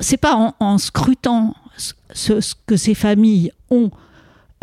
c'est 0.00 0.16
pas 0.16 0.54
en, 0.58 0.78
scrutant 0.78 1.54
ce 2.14 2.54
que 2.66 2.76
ces 2.78 2.94
familles 2.94 3.52
ont 3.70 3.90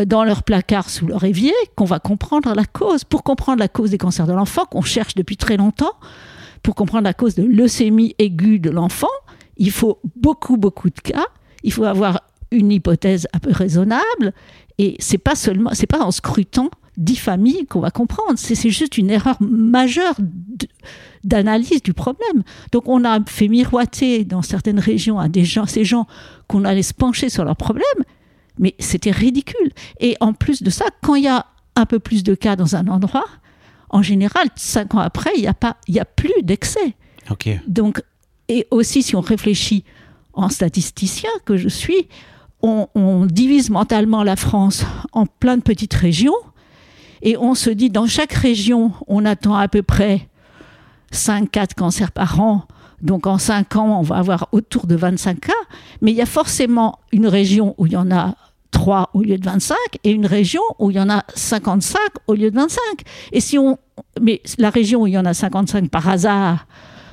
dans 0.06 0.24
leur 0.24 0.44
placard 0.44 0.90
sous 0.90 1.08
leur 1.08 1.24
évier 1.24 1.54
qu'on 1.76 1.86
va 1.86 2.00
comprendre 2.00 2.54
la 2.54 2.66
cause. 2.66 3.04
Pour 3.04 3.24
comprendre 3.24 3.60
la 3.60 3.68
cause 3.68 3.92
des 3.92 3.98
cancers 3.98 4.28
de 4.28 4.34
l'enfant, 4.34 4.66
qu'on 4.66 4.82
cherche 4.82 5.16
depuis 5.16 5.38
très 5.38 5.58
longtemps, 5.58 5.94
pour 6.64 6.76
comprendre 6.76 7.04
la 7.04 7.14
cause 7.14 7.36
de 7.36 7.44
leucémie 7.44 8.16
aiguë 8.20 8.60
de 8.60 8.70
l'enfant, 8.70 9.08
il 9.58 9.72
faut 9.72 10.00
beaucoup, 10.16 10.58
beaucoup 10.58 10.90
de 10.90 11.00
cas. 11.00 11.28
Il 11.64 11.74
faut 11.74 11.84
avoir 11.84 12.22
une 12.52 12.72
hypothèse 12.72 13.28
un 13.34 13.40
peu 13.40 13.52
raisonnable. 13.52 14.34
Et 14.78 14.96
c'est 15.00 15.18
pas 15.18 15.36
seulement, 15.36 15.72
c'est 15.74 15.88
pas 15.88 16.00
en 16.00 16.12
scrutant 16.12 16.70
dix 16.98 17.16
familles 17.16 17.66
qu'on 17.66 17.80
va 17.80 17.92
comprendre. 17.92 18.34
C'est 18.38 18.70
juste 18.70 18.98
une 18.98 19.10
erreur 19.10 19.38
majeure 19.42 20.16
d'analyse 21.24 21.82
du 21.82 21.94
problème. 21.94 22.44
Donc 22.72 22.88
on 22.88 23.04
a 23.04 23.20
fait 23.26 23.48
miroiter 23.48 24.26
dans 24.26 24.42
certaines 24.42 24.80
régions 24.80 25.20
à 25.20 25.30
des 25.30 25.46
gens, 25.46 25.66
ces 25.66 25.86
gens 25.86 26.08
qu'on 26.48 26.66
allait 26.66 26.84
se 26.84 26.94
pencher 26.94 27.30
sur 27.30 27.46
leurs 27.46 27.58
problèmes, 27.58 28.04
mais 28.60 28.76
c'était 28.80 29.12
ridicule. 29.12 29.72
Et 30.00 30.16
en 30.20 30.34
plus 30.34 30.62
de 30.62 30.70
ça, 30.70 30.86
quand 31.02 31.16
il 31.16 31.24
y 31.24 31.28
a 31.28 31.48
un 31.76 31.86
peu 31.86 31.98
plus 32.00 32.24
de 32.24 32.36
cas 32.36 32.56
dans 32.56 32.76
un 32.76 32.88
endroit, 32.88 33.26
en 33.90 34.02
général, 34.04 34.48
cinq 34.56 34.94
ans 34.94 35.00
après, 35.00 35.32
il 35.36 35.42
n'y 35.42 35.48
a, 35.48 35.54
pas- 35.56 35.78
y 35.88 36.00
a 36.00 36.06
plus 36.06 36.44
d'excès. 36.44 36.94
Ok. 37.32 37.50
Donc, 37.68 38.04
et 38.48 38.68
aussi, 38.70 39.02
si 39.02 39.16
on 39.16 39.22
réfléchit 39.22 39.84
en 40.34 40.50
statisticien 40.50 41.30
que 41.46 41.58
je 41.58 41.70
suis, 41.70 42.08
on, 42.62 42.88
on 42.94 43.26
divise 43.26 43.70
mentalement 43.70 44.22
la 44.24 44.36
France 44.36 44.86
en 45.14 45.26
plein 45.26 45.58
de 45.58 45.62
petites 45.64 45.94
régions 45.94 46.36
et 47.22 47.38
on 47.38 47.56
se 47.56 47.70
dit 47.70 47.90
dans 47.90 48.06
chaque 48.06 48.34
région, 48.34 48.92
on 49.08 49.26
attend 49.26 49.56
à 49.56 49.68
peu 49.68 49.82
près 49.82 50.28
5 51.12 51.50
cas 51.50 51.66
de 51.66 51.74
cancer 51.74 52.12
par 52.12 52.40
an. 52.42 52.66
Donc 53.02 53.28
en 53.28 53.38
5 53.38 53.76
ans, 53.78 54.00
on 54.00 54.04
va 54.04 54.18
avoir 54.18 54.50
autour 54.52 54.86
de 54.88 54.96
25 54.96 55.40
cas. 55.40 55.54
Mais 56.02 56.12
il 56.12 56.18
y 56.18 56.22
a 56.22 56.26
forcément 56.26 57.00
une 57.12 57.28
région 57.28 57.76
où 57.78 57.86
il 57.86 57.94
y 57.94 57.98
en 57.98 58.12
a 58.12 58.36
3 58.72 59.12
au 59.14 59.22
lieu 59.22 59.38
de 59.38 59.46
25 59.46 59.76
et 60.04 60.12
une 60.12 60.26
région 60.26 60.62
où 60.78 60.92
il 60.92 60.98
y 60.98 61.00
en 61.00 61.10
a 61.10 61.24
55 61.36 62.00
au 62.28 62.34
lieu 62.36 62.52
de 62.52 62.56
25. 62.56 62.80
Et 63.32 63.42
si 63.42 63.58
on, 63.58 63.78
mais 64.22 64.42
la 64.58 64.70
région 64.70 65.02
où 65.02 65.08
il 65.08 65.14
y 65.14 65.18
en 65.18 65.26
a 65.26 65.34
55 65.34 65.90
par 65.90 66.08
hasard 66.08 66.68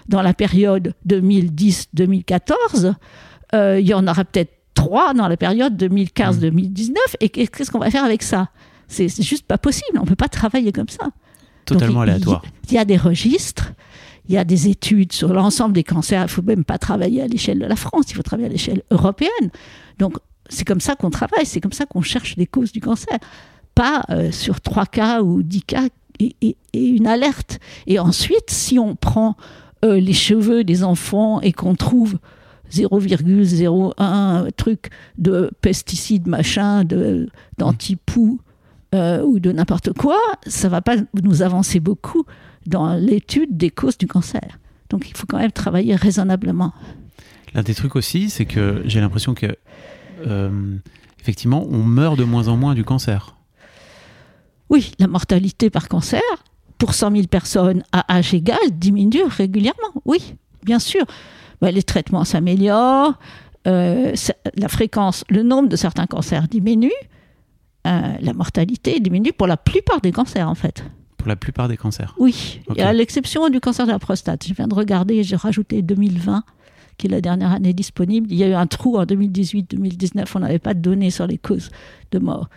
dans 0.08 0.22
la 0.22 0.34
période 0.34 0.94
2010-2014, 1.08 2.94
euh, 3.54 3.80
il 3.80 3.86
y 3.86 3.94
en 3.94 4.06
aura 4.06 4.24
peut-être 4.24 4.52
3 4.74 5.14
dans 5.14 5.28
la 5.28 5.36
période 5.36 5.82
2015-2019. 5.82 6.94
Et 7.20 7.28
qu'est-ce 7.28 7.70
qu'on 7.70 7.78
va 7.78 7.90
faire 7.90 8.04
avec 8.04 8.22
ça? 8.22 8.48
C'est 8.88 9.08
juste 9.22 9.46
pas 9.46 9.58
possible. 9.58 9.98
On 9.98 10.04
peut 10.04 10.14
pas 10.14 10.28
travailler 10.28 10.72
comme 10.72 10.88
ça. 10.88 11.08
Totalement 11.64 12.00
Donc, 12.00 12.02
aléatoire. 12.08 12.42
Il 12.68 12.74
y 12.74 12.78
a 12.78 12.84
des 12.84 12.96
registres, 12.96 13.72
il 14.28 14.34
y 14.34 14.38
a 14.38 14.44
des 14.44 14.68
études 14.68 15.12
sur 15.12 15.32
l'ensemble 15.32 15.74
des 15.74 15.82
cancers. 15.82 16.20
Il 16.20 16.24
ne 16.24 16.28
faut 16.28 16.42
même 16.42 16.64
pas 16.64 16.78
travailler 16.78 17.22
à 17.22 17.26
l'échelle 17.26 17.58
de 17.58 17.66
la 17.66 17.74
France, 17.74 18.06
il 18.10 18.14
faut 18.14 18.22
travailler 18.22 18.48
à 18.48 18.52
l'échelle 18.52 18.82
européenne. 18.90 19.50
Donc, 19.98 20.18
c'est 20.48 20.64
comme 20.64 20.80
ça 20.80 20.96
qu'on 20.96 21.10
travaille, 21.10 21.46
c'est 21.46 21.60
comme 21.60 21.72
ça 21.72 21.86
qu'on 21.86 22.02
cherche 22.02 22.36
les 22.36 22.46
causes 22.46 22.72
du 22.72 22.80
cancer. 22.80 23.18
Pas 23.74 24.04
euh, 24.10 24.30
sur 24.32 24.60
3 24.60 24.86
cas 24.86 25.22
ou 25.22 25.42
10 25.42 25.62
cas 25.62 25.88
et, 26.18 26.56
une 26.72 27.06
alerte. 27.06 27.58
Et 27.86 27.98
ensuite, 27.98 28.50
si 28.50 28.78
on 28.78 28.96
prend 28.96 29.36
euh, 29.84 30.00
les 30.00 30.12
cheveux 30.12 30.64
des 30.64 30.82
enfants 30.82 31.40
et 31.40 31.52
qu'on 31.52 31.74
trouve 31.74 32.18
0,01 32.72 34.50
truc 34.56 34.90
de 35.18 35.50
pesticides, 35.60 36.26
machin, 36.26 36.84
d'antipoux 37.58 38.40
euh, 38.94 39.22
ou 39.22 39.38
de 39.40 39.52
n'importe 39.52 39.92
quoi, 39.92 40.18
ça 40.46 40.68
va 40.68 40.80
pas 40.80 40.96
nous 41.22 41.42
avancer 41.42 41.80
beaucoup 41.80 42.24
dans 42.66 42.94
l'étude 42.94 43.56
des 43.56 43.70
causes 43.70 43.98
du 43.98 44.06
cancer. 44.06 44.58
Donc 44.90 45.08
il 45.08 45.16
faut 45.16 45.26
quand 45.26 45.38
même 45.38 45.52
travailler 45.52 45.94
raisonnablement. 45.94 46.72
L'un 47.54 47.62
des 47.62 47.74
trucs 47.74 47.96
aussi, 47.96 48.30
c'est 48.30 48.44
que 48.44 48.82
j'ai 48.84 49.00
l'impression 49.00 49.34
que, 49.34 49.56
effectivement, 51.20 51.66
on 51.68 51.82
meurt 51.82 52.18
de 52.18 52.24
moins 52.24 52.48
en 52.48 52.56
moins 52.56 52.74
du 52.74 52.84
cancer. 52.84 53.36
Oui, 54.70 54.92
la 54.98 55.06
mortalité 55.06 55.70
par 55.70 55.88
cancer, 55.88 56.22
pour 56.78 56.94
100 56.94 57.12
000 57.12 57.26
personnes 57.26 57.82
à 57.92 58.16
âge 58.16 58.34
égal, 58.34 58.58
diminue 58.72 59.22
régulièrement. 59.24 59.92
Oui, 60.04 60.34
bien 60.64 60.78
sûr. 60.78 61.04
Ben, 61.60 61.70
les 61.70 61.82
traitements 61.82 62.24
s'améliorent, 62.24 63.18
euh, 63.66 64.14
la 64.54 64.68
fréquence, 64.68 65.24
le 65.28 65.42
nombre 65.42 65.68
de 65.68 65.76
certains 65.76 66.06
cancers 66.06 66.48
diminue, 66.48 66.92
euh, 67.86 68.12
la 68.20 68.32
mortalité 68.32 69.00
diminue 69.00 69.32
pour 69.32 69.46
la 69.46 69.56
plupart 69.56 70.00
des 70.00 70.12
cancers 70.12 70.48
en 70.48 70.54
fait. 70.54 70.84
Pour 71.16 71.28
la 71.28 71.36
plupart 71.36 71.68
des 71.68 71.76
cancers. 71.76 72.14
Oui, 72.18 72.60
à 72.78 72.92
l'exception 72.92 73.48
du 73.48 73.60
cancer 73.60 73.86
de 73.86 73.92
la 73.92 73.98
prostate. 73.98 74.46
Je 74.46 74.54
viens 74.54 74.68
de 74.68 74.74
regarder, 74.74 75.22
j'ai 75.22 75.36
rajouté 75.36 75.82
2020, 75.82 76.44
qui 76.96 77.06
est 77.06 77.10
la 77.10 77.20
dernière 77.20 77.52
année 77.52 77.72
disponible. 77.72 78.26
Il 78.30 78.36
y 78.36 78.44
a 78.44 78.48
eu 78.48 78.54
un 78.54 78.66
trou 78.66 78.96
en 78.98 79.04
2018-2019, 79.04 80.24
on 80.34 80.40
n'avait 80.40 80.58
pas 80.58 80.74
de 80.74 80.80
données 80.80 81.10
sur 81.10 81.26
les 81.26 81.38
causes 81.38 81.70
de 82.10 82.18
mort. 82.18 82.48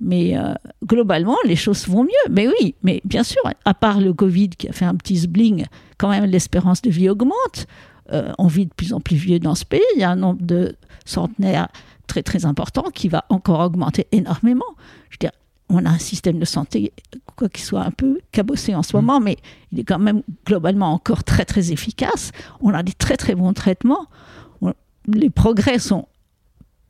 Mais 0.00 0.38
euh, 0.38 0.54
globalement, 0.86 1.36
les 1.44 1.56
choses 1.56 1.88
vont 1.88 2.04
mieux. 2.04 2.30
Mais 2.30 2.48
oui, 2.48 2.74
mais 2.82 3.00
bien 3.04 3.24
sûr, 3.24 3.42
à 3.64 3.74
part 3.74 4.00
le 4.00 4.12
Covid 4.12 4.50
qui 4.50 4.68
a 4.68 4.72
fait 4.72 4.84
un 4.84 4.94
petit 4.94 5.16
sbling, 5.16 5.64
quand 5.96 6.08
même 6.08 6.24
l'espérance 6.24 6.82
de 6.82 6.90
vie 6.90 7.08
augmente. 7.08 7.66
Euh, 8.12 8.32
on 8.38 8.46
vit 8.46 8.66
de 8.66 8.72
plus 8.72 8.92
en 8.92 9.00
plus 9.00 9.16
vieux 9.16 9.38
dans 9.38 9.54
ce 9.54 9.64
pays. 9.64 9.82
Il 9.96 10.00
y 10.00 10.04
a 10.04 10.10
un 10.10 10.16
nombre 10.16 10.42
de 10.42 10.76
centenaires 11.04 11.68
très 12.06 12.22
très 12.22 12.46
important 12.46 12.84
qui 12.92 13.08
va 13.08 13.24
encore 13.28 13.60
augmenter 13.60 14.06
énormément. 14.12 14.64
Je 15.10 15.16
veux 15.16 15.18
dire, 15.20 15.32
on 15.68 15.84
a 15.84 15.90
un 15.90 15.98
système 15.98 16.38
de 16.38 16.44
santé, 16.44 16.92
quoi 17.36 17.48
qu'il 17.48 17.64
soit 17.64 17.82
un 17.82 17.90
peu 17.90 18.18
cabossé 18.32 18.74
en 18.74 18.82
ce 18.82 18.96
moment, 18.96 19.20
mais 19.20 19.36
il 19.72 19.80
est 19.80 19.84
quand 19.84 19.98
même 19.98 20.22
globalement 20.46 20.92
encore 20.92 21.24
très 21.24 21.44
très 21.44 21.72
efficace. 21.72 22.32
On 22.60 22.72
a 22.72 22.82
des 22.82 22.92
très 22.92 23.16
très 23.16 23.34
bons 23.34 23.52
traitements. 23.52 24.06
On- 24.62 24.72
les 25.06 25.30
progrès 25.30 25.78
sont 25.78 26.06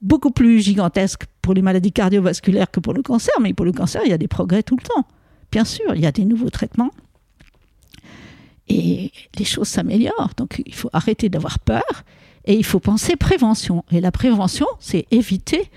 beaucoup 0.01 0.31
plus 0.31 0.61
gigantesques 0.61 1.25
pour 1.43 1.55
les 1.55 1.63
maladies 1.63 1.91
cardiovasculaires 1.93 2.71
que 2.71 2.79
pour 2.79 2.95
le 2.95 3.03
cancer, 3.03 3.35
mais 3.41 3.53
pour 3.53 3.67
le 3.67 3.73
cancer, 3.73 4.01
il 4.05 4.11
y 4.11 4.15
a 4.15 4.19
des 4.19 4.29
progrès 4.29 4.63
tout 4.63 4.77
le 4.77 4.83
temps. 4.83 5.05
Bien 5.51 5.65
sûr, 5.65 5.95
il 5.95 6.01
y 6.01 6.07
a 6.07 6.13
des 6.13 6.25
nouveaux 6.25 6.51
traitements. 6.51 6.91
Et 8.69 9.13
les 9.39 9.45
choses 9.45 9.69
s'améliorent. 9.69 10.33
Donc 10.37 10.63
il 10.65 10.75
faut 10.75 10.91
arrêter 10.93 11.29
d'avoir 11.29 11.59
peur 11.59 12.05
et 12.45 12.55
il 12.55 12.65
faut 12.65 12.81
penser 12.81 13.17
prévention. 13.17 13.85
Et 13.91 14.01
la 14.01 14.13
prévention, 14.13 14.67
c'est 14.79 15.07
éviter 15.11 15.71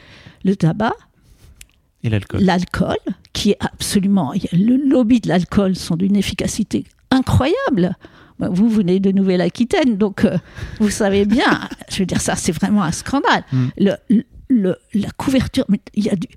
le 0.44 0.56
tabac, 0.56 0.94
Et 2.04 2.10
l'alcool. 2.10 2.42
l'alcool, 2.42 2.98
qui 3.34 3.52
est 3.52 3.58
absolument. 3.60 4.34
Le 4.52 4.78
lobby 4.90 5.20
de 5.20 5.28
l'alcool 5.30 5.76
sont 5.76 5.96
d'une 5.96 6.16
efficacité 6.16 6.86
incroyable. 7.12 7.96
Vous 8.40 8.70
venez 8.70 9.00
de 9.00 9.12
Nouvelle-Aquitaine, 9.12 9.98
donc 9.98 10.26
euh, 10.26 10.36
vous 10.80 10.90
savez 10.90 11.26
bien. 11.26 11.68
Je 11.92 12.00
veux 12.00 12.06
dire, 12.08 12.20
ça, 12.22 12.36
c'est 12.36 12.52
vraiment 12.52 12.82
un 12.82 12.92
scandale. 12.92 13.44
Mm. 13.54 13.66
Le, 13.78 13.92
le- 14.10 14.24
le- 14.50 14.78
la 14.96 15.10
couverture, 15.12 15.66
il 15.94 16.04
y 16.06 16.10
a 16.10 16.16
du- 16.16 16.28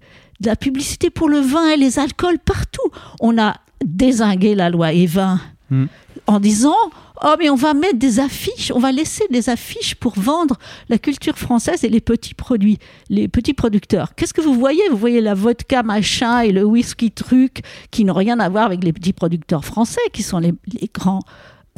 de 0.40 0.46
la 0.46 0.56
publicité 0.56 1.08
pour 1.08 1.28
le 1.30 1.38
vin 1.38 1.70
et 1.70 1.76
les 1.78 1.98
alcools 1.98 2.38
partout. 2.38 2.90
On 3.20 3.38
a 3.38 3.56
désingué 3.84 4.54
la 4.54 4.68
loi 4.70 4.92
Evin 4.92 5.40
Mm. 5.70 5.86
En 6.26 6.40
disant 6.40 6.76
Oh, 7.22 7.36
mais 7.38 7.48
on 7.48 7.54
va 7.54 7.74
mettre 7.74 7.98
des 7.98 8.18
affiches, 8.18 8.72
on 8.74 8.80
va 8.80 8.90
laisser 8.90 9.24
des 9.30 9.48
affiches 9.48 9.94
pour 9.94 10.18
vendre 10.18 10.56
la 10.88 10.98
culture 10.98 11.38
française 11.38 11.84
et 11.84 11.88
les 11.88 12.00
petits 12.00 12.34
produits, 12.34 12.78
les 13.08 13.28
petits 13.28 13.54
producteurs. 13.54 14.14
Qu'est-ce 14.16 14.34
que 14.34 14.40
vous 14.40 14.54
voyez? 14.54 14.82
Vous 14.90 14.96
voyez 14.96 15.20
la 15.20 15.34
vodka 15.34 15.82
machin 15.84 16.40
et 16.40 16.50
le 16.50 16.64
whisky 16.64 17.12
truc 17.12 17.62
qui 17.92 18.04
n'ont 18.04 18.14
rien 18.14 18.40
à 18.40 18.48
voir 18.48 18.66
avec 18.66 18.82
les 18.82 18.92
petits 18.92 19.12
producteurs 19.12 19.64
français, 19.64 20.00
qui 20.12 20.22
sont 20.24 20.38
les, 20.38 20.54
les 20.72 20.90
grands. 20.92 21.22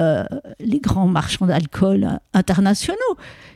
Euh, 0.00 0.24
les 0.60 0.78
grands 0.80 1.06
marchands 1.06 1.46
d'alcool 1.46 2.18
internationaux. 2.34 2.98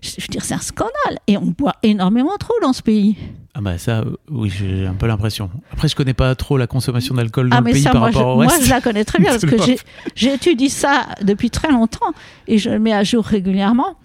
Je, 0.01 0.11
je 0.19 0.23
veux 0.23 0.29
dire, 0.29 0.45
c'est 0.45 0.55
un 0.55 0.61
scandale. 0.61 1.19
Et 1.27 1.37
on 1.37 1.47
boit 1.47 1.75
énormément 1.83 2.37
trop 2.39 2.55
dans 2.63 2.73
ce 2.73 2.83
pays. 2.83 3.17
Ah 3.55 3.61
bah 3.61 3.77
ça, 3.79 4.01
euh, 4.01 4.17
oui, 4.31 4.49
j'ai 4.49 4.87
un 4.87 4.95
peu 4.95 5.07
l'impression. 5.07 5.51
Après, 5.73 5.89
je 5.89 5.97
connais 5.97 6.15
pas 6.15 6.35
trop 6.35 6.57
la 6.57 6.67
consommation 6.67 7.15
d'alcool 7.15 7.51
dans 7.51 7.57
Ah, 7.57 7.61
le 7.61 7.73
pays 7.73 7.83
ça, 7.83 7.91
par 7.91 8.01
moi, 8.03 8.11
je, 8.11 8.17
rapport 8.17 8.37
au 8.37 8.43
moi, 8.43 8.53
reste. 8.53 8.65
je 8.65 8.71
la 8.71 8.81
connais 8.81 9.05
très 9.05 9.19
bien 9.19 9.31
parce 9.33 9.45
que 9.45 9.57
j'étudie 10.15 10.71
ça 10.71 11.07
depuis 11.23 11.51
très 11.51 11.71
longtemps 11.71 12.13
et 12.47 12.59
je 12.59 12.71
le 12.71 12.79
mets 12.79 12.93
à 12.95 13.03
jour 13.05 13.25
régulièrement. 13.25 13.97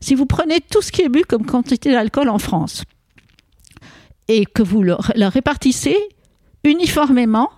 Si 0.00 0.14
vous 0.14 0.26
prenez 0.26 0.60
tout 0.60 0.82
ce 0.82 0.90
qui 0.92 1.02
est 1.02 1.08
bu 1.08 1.22
comme 1.24 1.46
quantité 1.46 1.92
d'alcool 1.92 2.28
en 2.28 2.38
France 2.38 2.82
et 4.26 4.44
que 4.44 4.62
vous 4.62 4.82
le, 4.82 4.96
le 5.14 5.26
répartissez 5.26 5.96
uniformément 6.64 7.50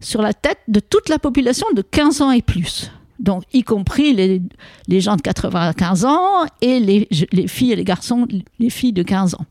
sur 0.00 0.22
la 0.22 0.32
tête 0.32 0.58
de 0.68 0.80
toute 0.80 1.08
la 1.08 1.18
population 1.18 1.66
de 1.74 1.82
15 1.82 2.22
ans 2.22 2.30
et 2.30 2.42
plus, 2.42 2.90
donc 3.22 3.44
y 3.52 3.62
compris 3.62 4.12
les, 4.12 4.42
les 4.88 5.00
gens 5.00 5.16
de 5.16 5.22
95 5.22 6.04
ans 6.04 6.44
et 6.60 6.80
les, 6.80 7.08
les 7.32 7.46
filles 7.46 7.72
et 7.72 7.76
les 7.76 7.84
garçons, 7.84 8.26
les 8.58 8.70
filles 8.70 8.92
de 8.92 9.02
15 9.02 9.34
ans. 9.34 9.46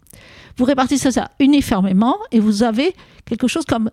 Vous 0.58 0.66
répartissez 0.66 1.12
ça 1.12 1.32
uniformément 1.40 2.18
et 2.32 2.40
vous 2.40 2.64
avez 2.64 2.94
quelque 3.26 3.48
chose 3.48 3.66
comme 3.66 3.90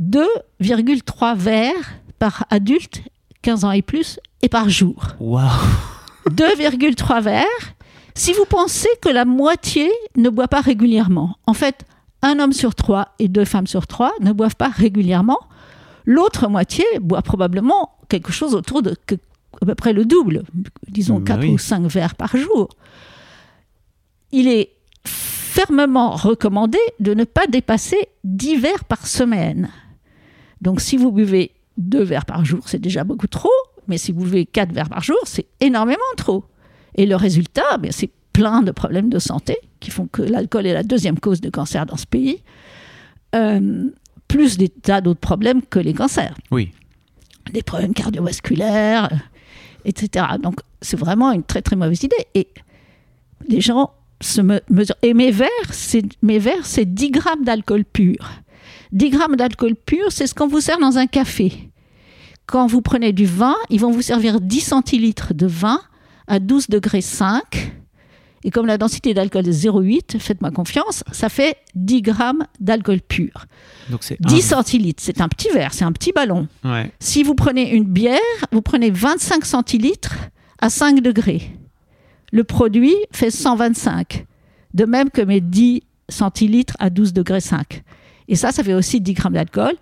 2,3 0.00 1.36
verres 1.36 1.74
par 2.18 2.46
adulte, 2.50 3.02
15 3.42 3.64
ans 3.64 3.72
et 3.72 3.82
plus, 3.82 4.18
et 4.42 4.48
par 4.48 4.68
jour. 4.68 5.02
Waouh 5.20 5.46
2,3 6.30 7.22
verres. 7.22 7.44
Si 8.14 8.32
vous 8.32 8.46
pensez 8.46 8.88
que 9.00 9.08
la 9.08 9.24
moitié 9.24 9.90
ne 10.16 10.28
boit 10.28 10.48
pas 10.48 10.60
régulièrement, 10.60 11.36
en 11.46 11.52
fait, 11.54 11.84
un 12.22 12.40
homme 12.40 12.52
sur 12.52 12.74
trois 12.74 13.14
et 13.18 13.28
deux 13.28 13.44
femmes 13.44 13.66
sur 13.66 13.86
trois 13.86 14.12
ne 14.20 14.32
boivent 14.32 14.56
pas 14.56 14.68
régulièrement. 14.68 15.38
L'autre 16.04 16.48
moitié 16.48 16.84
boit 17.00 17.22
probablement 17.22 17.97
quelque 18.08 18.32
chose 18.32 18.54
autour 18.54 18.82
de 18.82 18.94
que- 19.06 19.16
à 19.60 19.66
peu 19.66 19.74
près 19.74 19.92
le 19.92 20.04
double, 20.04 20.42
disons 20.88 21.18
Bah 21.20 21.34
4 21.34 21.40
oui. 21.40 21.50
ou 21.50 21.58
5 21.58 21.86
verres 21.86 22.14
par 22.14 22.36
jour. 22.36 22.68
Il 24.32 24.46
est 24.48 24.70
fermement 25.04 26.10
recommandé 26.14 26.78
de 27.00 27.14
ne 27.14 27.24
pas 27.24 27.46
dépasser 27.46 28.08
10 28.24 28.56
verres 28.56 28.84
par 28.84 29.06
semaine. 29.06 29.70
Donc 30.60 30.80
si 30.80 30.96
vous 30.96 31.10
buvez 31.12 31.52
2 31.78 32.02
verres 32.02 32.26
par 32.26 32.44
jour, 32.44 32.60
c'est 32.66 32.80
déjà 32.80 33.04
beaucoup 33.04 33.26
trop, 33.26 33.50
mais 33.86 33.98
si 33.98 34.12
vous 34.12 34.22
buvez 34.24 34.46
4 34.46 34.72
verres 34.72 34.88
par 34.90 35.02
jour, 35.02 35.18
c'est 35.24 35.46
énormément 35.60 35.98
trop. 36.16 36.44
Et 36.94 37.06
le 37.06 37.16
résultat, 37.16 37.78
ben, 37.78 37.90
c'est 37.92 38.10
plein 38.32 38.62
de 38.62 38.70
problèmes 38.70 39.08
de 39.08 39.18
santé 39.18 39.56
qui 39.80 39.90
font 39.90 40.06
que 40.06 40.22
l'alcool 40.22 40.66
est 40.66 40.72
la 40.74 40.82
deuxième 40.82 41.18
cause 41.18 41.40
de 41.40 41.50
cancer 41.50 41.86
dans 41.86 41.96
ce 41.96 42.06
pays, 42.06 42.42
Euh, 43.34 43.90
plus 44.26 44.56
des 44.56 44.70
tas 44.70 45.02
d'autres 45.02 45.20
problèmes 45.20 45.60
que 45.60 45.78
les 45.78 45.92
cancers 45.92 46.34
Oui. 46.50 46.72
Des 47.52 47.62
problèmes 47.62 47.94
cardiovasculaires, 47.94 49.08
euh, 49.12 49.16
etc. 49.84 50.26
Donc, 50.42 50.60
c'est 50.82 50.98
vraiment 50.98 51.32
une 51.32 51.42
très, 51.42 51.62
très 51.62 51.76
mauvaise 51.76 52.02
idée. 52.02 52.26
Et 52.34 52.48
les 53.48 53.60
gens 53.60 53.90
se 54.20 54.40
me- 54.40 54.60
mesurent. 54.70 54.96
Et 55.02 55.14
mes 55.14 55.30
verres, 55.30 55.48
c'est, 55.70 56.02
mes 56.22 56.38
verres, 56.38 56.64
c'est 56.66 56.84
10 56.92 57.10
grammes 57.10 57.44
d'alcool 57.44 57.84
pur. 57.84 58.30
10 58.92 59.10
grammes 59.10 59.36
d'alcool 59.36 59.74
pur, 59.74 60.10
c'est 60.10 60.26
ce 60.26 60.34
qu'on 60.34 60.48
vous 60.48 60.60
sert 60.60 60.78
dans 60.78 60.98
un 60.98 61.06
café. 61.06 61.70
Quand 62.46 62.66
vous 62.66 62.80
prenez 62.80 63.12
du 63.12 63.26
vin, 63.26 63.54
ils 63.70 63.80
vont 63.80 63.90
vous 63.90 64.02
servir 64.02 64.40
10 64.40 64.60
centilitres 64.60 65.34
de 65.34 65.46
vin 65.46 65.80
à 66.26 66.38
12 66.40 66.68
degrés 66.68 67.02
5. 67.02 67.72
Et 68.44 68.50
comme 68.50 68.66
la 68.66 68.78
densité 68.78 69.14
d'alcool 69.14 69.48
est 69.48 69.64
0,8, 69.66 70.18
faites-moi 70.18 70.50
confiance, 70.52 71.02
ça 71.12 71.28
fait 71.28 71.56
10 71.74 72.02
grammes 72.02 72.46
d'alcool 72.60 73.00
pur. 73.00 73.46
Donc 73.90 74.04
c'est 74.04 74.16
10 74.20 74.42
centilitres, 74.42 75.02
c'est 75.04 75.20
un 75.20 75.28
petit 75.28 75.48
verre, 75.50 75.74
c'est 75.74 75.84
un 75.84 75.92
petit 75.92 76.12
ballon. 76.12 76.46
Ouais. 76.64 76.92
Si 77.00 77.22
vous 77.24 77.34
prenez 77.34 77.70
une 77.74 77.84
bière, 77.84 78.18
vous 78.52 78.62
prenez 78.62 78.90
25 78.90 79.44
centilitres 79.44 80.14
à 80.60 80.70
5 80.70 81.00
degrés. 81.00 81.50
Le 82.32 82.44
produit 82.44 82.94
fait 83.10 83.30
125. 83.30 84.26
De 84.74 84.84
même 84.84 85.10
que 85.10 85.22
mes 85.22 85.40
10 85.40 85.82
centilitres 86.08 86.76
à 86.78 86.90
12 86.90 87.12
degrés 87.12 87.40
5. 87.40 87.82
Et 88.28 88.36
ça, 88.36 88.52
ça 88.52 88.62
fait 88.62 88.74
aussi 88.74 89.00
10 89.00 89.14
grammes 89.14 89.32
d'alcool. 89.32 89.72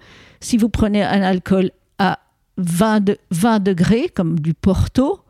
Si 0.40 0.56
vous 0.56 0.68
prenez 0.68 1.02
un 1.02 1.22
alcool 1.22 1.72
à 1.98 2.20
20, 2.56 3.00
de- 3.00 3.18
20 3.32 3.58
degrés, 3.58 4.08
comme 4.14 4.38
du 4.38 4.54
Porto, 4.54 5.20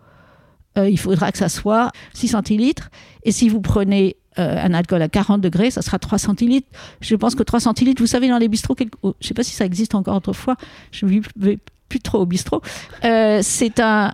euh, 0.76 0.88
il 0.88 0.98
faudra 0.98 1.32
que 1.32 1.38
ça 1.38 1.48
soit 1.48 1.90
6 2.14 2.28
centilitres. 2.28 2.90
Et 3.24 3.32
si 3.32 3.48
vous 3.48 3.60
prenez 3.60 4.16
euh, 4.38 4.62
un 4.62 4.74
alcool 4.74 5.00
à 5.02 5.08
40 5.08 5.40
degrés, 5.40 5.70
ça 5.70 5.82
sera 5.82 5.98
3 5.98 6.18
centilitres. 6.18 6.68
Je 7.00 7.14
pense 7.16 7.34
que 7.34 7.42
3 7.42 7.60
centilitres, 7.60 8.02
vous 8.02 8.06
savez, 8.06 8.28
dans 8.28 8.38
les 8.38 8.48
bistrots, 8.48 8.74
quelque- 8.74 8.98
oh, 9.02 9.14
je 9.20 9.24
ne 9.24 9.28
sais 9.28 9.34
pas 9.34 9.42
si 9.42 9.52
ça 9.54 9.64
existe 9.64 9.94
encore 9.94 10.16
autrefois, 10.16 10.56
je 10.92 11.06
ne 11.06 11.20
vais 11.38 11.58
plus 11.88 12.00
trop 12.00 12.18
au 12.18 12.26
bistrot, 12.26 12.60
euh, 13.04 13.40
c'est 13.42 13.80
un 13.80 14.12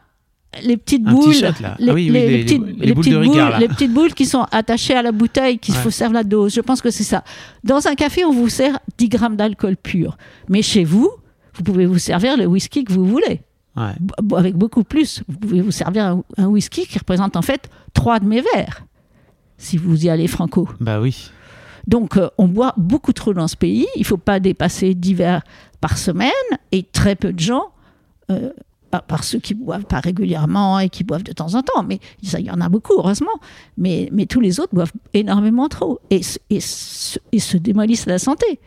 les 0.63 0.77
petites 0.77 1.03
boules, 1.03 1.33
les- 1.79 2.45
petites, 2.45 2.63
les 3.81 3.89
boules 3.89 4.13
qui 4.13 4.27
sont 4.27 4.47
attachées 4.53 4.93
à 4.95 5.01
la 5.01 5.11
bouteille, 5.11 5.59
qui 5.59 5.73
Ouais. 5.73 5.91
servent 5.91 6.13
la 6.13 6.25
dose. 6.25 6.53
Je 6.55 6.61
pense 6.61 6.83
que 6.83 6.91
c'est 6.91 7.05
ça. 7.05 7.25
Dans 7.65 7.87
un 7.89 7.95
café, 7.95 8.23
on 8.27 8.33
vous 8.33 8.51
sert 8.51 8.79
10 8.99 9.09
grammes 9.09 9.37
d'alcool 9.37 9.79
pur, 9.79 10.19
mais 10.51 10.61
chez 10.61 10.85
vous, 10.85 11.11
vous 11.55 11.63
pouvez 11.63 11.87
vous 11.87 11.99
servir 11.99 12.37
le 12.37 12.45
whisky 12.45 12.85
que 12.85 12.93
vous 12.93 13.07
voulez 13.07 13.41
Ouais. 13.77 13.93
avec 14.37 14.55
beaucoup 14.57 14.85
plus. 14.85 15.23
Vous 15.29 15.39
pouvez 15.39 15.61
vous 15.63 15.71
servir 15.71 16.05
un, 16.05 16.25
un 16.37 16.47
whisky 16.47 16.87
qui 16.87 16.99
représente 16.99 17.37
en 17.37 17.43
fait 17.43 17.71
trois 17.95 18.21
de 18.21 18.27
mes 18.27 18.43
verres, 18.55 18.85
si 19.57 19.77
vous 19.79 20.05
y 20.05 20.11
allez 20.11 20.27
franco. 20.29 20.69
Bah 20.81 21.01
oui. 21.01 21.31
Donc 21.87 22.17
euh, 22.17 22.29
on 22.39 22.49
boit 22.49 22.75
beaucoup 22.77 23.13
trop 23.13 23.33
dans 23.33 23.49
ce 23.49 23.57
pays. 23.57 23.87
Il 23.97 24.01
ne 24.01 24.07
faut 24.07 24.19
pas 24.19 24.41
dépasser 24.41 24.95
10 24.95 25.15
verres 25.15 25.43
par 25.81 25.97
semaine 25.99 26.31
et 26.71 26.83
très 26.85 27.17
peu 27.17 27.33
de 27.33 27.41
gens, 27.41 27.73
euh, 28.31 28.51
par, 29.09 29.25
ceux 29.25 29.39
qui 29.39 29.55
boivent 29.55 29.87
pas 29.87 30.01
régulièrement 30.01 30.79
et 30.79 30.91
qui 30.91 31.03
boivent 31.03 31.23
de 31.25 31.33
temps 31.33 31.55
en 31.55 31.63
temps, 31.63 31.83
mais 31.83 31.99
ça, 32.23 32.39
il 32.41 32.45
y 32.47 32.51
en 32.51 32.61
a 32.61 32.69
beaucoup, 32.69 32.93
heureusement. 32.99 33.33
Mais, 33.79 34.11
mais 34.13 34.27
tous 34.27 34.41
les 34.41 34.61
autres 34.61 34.75
boivent 34.75 34.93
énormément 35.15 35.69
trop 35.71 35.99
et, 36.11 36.21
et, 36.51 36.57
s- 36.57 37.19
et 37.33 37.39
se 37.39 37.57
démolissent 37.57 38.05
la 38.07 38.19
santé. 38.19 38.61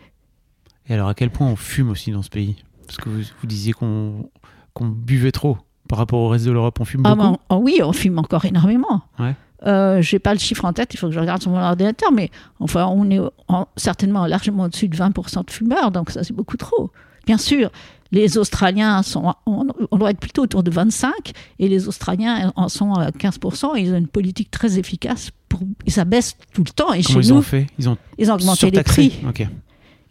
Et 0.90 0.94
alors, 0.96 1.10
à 1.10 1.14
quel 1.14 1.30
point 1.30 1.48
on 1.48 1.56
fume 1.56 1.92
aussi 1.92 2.10
dans 2.12 2.24
ce 2.24 2.30
pays? 2.32 2.56
Parce 2.88 2.98
que 2.98 3.08
vous, 3.10 3.22
vous 3.40 3.48
disiez 3.48 3.72
qu'on 3.74 4.30
qu'on 4.76 4.86
buvait 4.88 5.32
trop 5.32 5.58
par 5.90 5.98
rapport 5.98 6.20
au 6.20 6.28
reste 6.30 6.46
de 6.46 6.52
l'Europe. 6.52 6.78
On 6.80 6.86
fume 6.86 7.02
Ah, 7.06 7.16
beaucoup 7.16 7.32
ben, 7.32 7.38
oh 7.50 7.60
oui, 7.64 7.80
on 7.84 7.92
fume 7.94 8.20
encore 8.20 8.46
énormément. 8.46 9.02
Ouais. 9.18 9.34
Euh, 9.66 10.02
j'ai 10.02 10.20
pas 10.20 10.34
le 10.34 10.40
chiffre 10.40 10.66
en 10.66 10.74
tête, 10.74 10.94
il 10.94 10.98
faut 10.98 11.08
que 11.08 11.14
je 11.14 11.20
regarde 11.20 11.42
sur 11.42 11.50
mon 11.50 11.60
ordinateur, 11.60 12.12
mais 12.12 12.30
enfin, 12.60 12.86
on 12.88 13.10
est 13.10 13.20
en- 13.48 13.68
certainement 13.78 14.28
largement 14.28 14.64
au-dessus 14.66 14.88
de 14.90 14.96
20% 14.96 15.44
de 15.46 15.50
fumeurs, 15.52 15.90
donc 15.92 16.12
ça 16.12 16.24
c'est 16.24 16.34
beaucoup 16.36 16.58
trop. 16.58 16.92
Bien 17.26 17.38
sûr, 17.40 17.72
les 18.12 18.38
Australiens 18.38 19.02
sont, 19.02 19.34
on, 19.48 19.66
on 19.90 19.98
doit 19.98 20.12
être 20.12 20.20
plutôt 20.20 20.44
autour 20.44 20.62
de 20.62 20.70
25, 20.70 21.12
et 21.58 21.68
les 21.68 21.88
Australiens 21.88 22.52
en 22.56 22.68
sont 22.70 22.94
à 22.94 23.10
15%, 23.10 23.76
et 23.78 23.82
ils 23.82 23.94
ont 23.94 23.98
une 23.98 24.08
politique 24.08 24.52
très 24.52 24.78
efficace, 24.78 25.32
pour, 25.50 25.62
et 25.86 25.90
ça 25.90 26.06
baisse 26.06 26.36
tout 26.54 26.64
le 26.64 26.72
temps, 26.72 26.94
et 26.94 27.02
Comment 27.02 27.22
chez 27.22 27.28
ils 27.28 27.34
nous, 27.34 27.40
ont 27.40 27.42
fait? 27.42 27.66
Ils 27.80 27.90
ont 27.90 27.98
ils 28.20 28.30
ont 28.30 28.36
augmenté 28.36 28.70
les 28.70 28.84
prix. 28.84 29.14
Ok. 29.28 29.48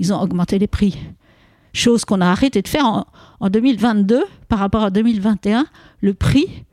Ils 0.00 0.12
ont 0.12 0.20
augmenté 0.20 0.58
les 0.58 0.66
prix. 0.66 0.98
Chose 1.74 2.04
qu'on 2.06 2.20
a 2.22 2.26
arrêté 2.28 2.62
de 2.62 2.68
faire 2.68 2.86
en, 2.86 3.06
en 3.40 3.50
2022 3.50 4.22
par 4.48 4.58
rapport 4.60 4.84
à 4.84 4.90
2021. 4.90 5.66
Le 6.00 6.14
prix 6.14 6.64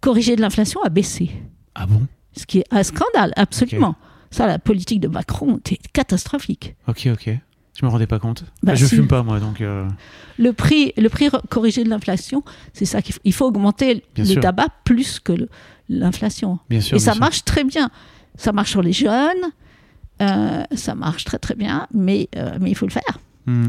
corrigé 0.00 0.34
de 0.36 0.40
l'inflation 0.40 0.82
a 0.82 0.88
baissé. 0.88 1.30
Ah 1.74 1.86
bon? 1.86 2.06
Ce 2.36 2.46
qui 2.46 2.58
est 2.58 2.64
un 2.70 2.82
scandale, 2.82 3.32
absolument. 3.36 3.94
Ça, 4.30 4.46
la 4.46 4.58
politique 4.58 5.00
de 5.00 5.08
Macron 5.08 5.58
était 5.58 5.78
catastrophique. 5.92 6.74
Ok, 6.86 7.08
ok. 7.12 7.30
Je 7.78 7.84
me 7.86 7.90
rendais 7.90 8.06
pas 8.08 8.18
compte. 8.18 8.44
Bah, 8.62 8.74
je 8.74 8.86
si. 8.86 8.96
fume 8.96 9.06
pas, 9.06 9.22
moi, 9.22 9.38
donc. 9.38 9.60
euh, 9.60 9.86
Le 10.38 10.52
prix, 10.52 10.92
le 10.96 11.08
prix 11.08 11.28
corrigé 11.48 11.84
de 11.84 11.88
l'inflation, 11.88 12.42
c'est 12.72 12.84
ça 12.86 13.02
qu'il 13.02 13.14
faut. 13.14 13.20
Il 13.24 13.32
faut 13.32 13.46
augmenter 13.46 14.02
Bien 14.14 14.24
le 14.24 14.30
sûr. 14.30 14.40
tabac 14.42 14.68
plus 14.84 15.20
que 15.20 15.32
l'inflation. 15.88 16.58
Bien 16.68 16.80
sûr. 16.80 16.96
Et 16.96 17.00
ça 17.00 17.12
sûr. 17.12 17.20
marche 17.20 17.44
très 17.44 17.64
bien. 17.64 17.90
Ça 18.36 18.52
marche 18.52 18.70
sur 18.70 18.82
les 18.82 18.92
jeunes, 18.92 19.44
euh, 20.22 20.62
ça 20.74 20.94
marche 20.94 21.24
très 21.24 21.38
très 21.38 21.54
bien, 21.54 21.86
mais, 21.92 22.28
euh, 22.36 22.56
mais 22.60 22.70
il 22.70 22.74
faut 22.74 22.86
le 22.86 22.92
faire. 22.92 23.18
Hmm. 23.46 23.68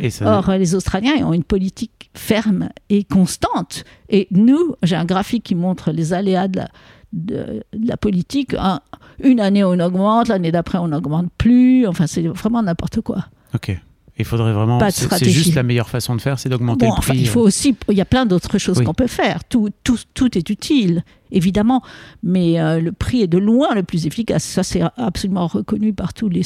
Et 0.00 0.10
ça. 0.10 0.38
Or, 0.38 0.48
euh, 0.48 0.56
les 0.58 0.74
Australiens 0.74 1.24
ont 1.26 1.32
une 1.32 1.44
politique 1.44 2.10
ferme 2.14 2.68
et 2.88 3.04
constante. 3.04 3.84
Et 4.08 4.26
nous, 4.30 4.74
j'ai 4.82 4.96
un 4.96 5.04
graphique 5.04 5.44
qui 5.44 5.54
montre 5.54 5.92
les 5.92 6.12
aléas 6.12 6.48
de 6.48 6.58
la, 6.58 6.68
de, 7.12 7.62
de 7.72 7.86
la 7.88 7.96
politique. 7.96 8.54
Un- 8.58 8.80
une 9.22 9.40
année, 9.40 9.62
on 9.64 9.78
augmente, 9.78 10.28
l'année 10.28 10.50
d'après, 10.52 10.78
on 10.78 10.88
n'augmente 10.88 11.28
plus. 11.38 11.86
Enfin, 11.86 12.06
c'est 12.06 12.22
vraiment 12.28 12.62
n'importe 12.62 13.00
quoi. 13.02 13.26
Ok. 13.54 13.78
Il 14.20 14.24
faudrait 14.24 14.52
vraiment. 14.52 14.78
C'est 14.90 15.28
juste 15.30 15.54
la 15.54 15.62
meilleure 15.62 15.88
façon 15.88 16.14
de 16.14 16.20
faire, 16.20 16.38
c'est 16.38 16.48
d'augmenter 16.48 16.86
Bon, 16.86 16.92
le 16.92 16.98
enfin, 16.98 17.12
prix. 17.14 17.20
il 17.22 17.28
faut 17.28 17.40
euh. 17.40 17.46
aussi, 17.46 17.74
il 17.88 17.96
y 17.96 18.00
a 18.00 18.04
plein 18.04 18.26
d'autres 18.26 18.58
choses 18.58 18.78
Oui. 18.78 18.84
qu'on 18.84 18.94
peut 18.94 19.06
faire. 19.06 19.44
Tout, 19.44 19.70
tout, 19.82 19.98
tout 20.14 20.36
est 20.36 20.50
utile, 20.50 21.04
évidemment, 21.32 21.82
mais 22.22 22.60
euh, 22.60 22.80
le 22.80 22.92
prix 22.92 23.22
est 23.22 23.26
de 23.26 23.38
loin 23.38 23.74
le 23.74 23.82
plus 23.82 24.06
efficace. 24.06 24.44
Ça, 24.44 24.62
c'est 24.62 24.82
absolument 24.96 25.46
reconnu 25.46 25.92
par 25.92 26.12
tous 26.12 26.28
les, 26.28 26.44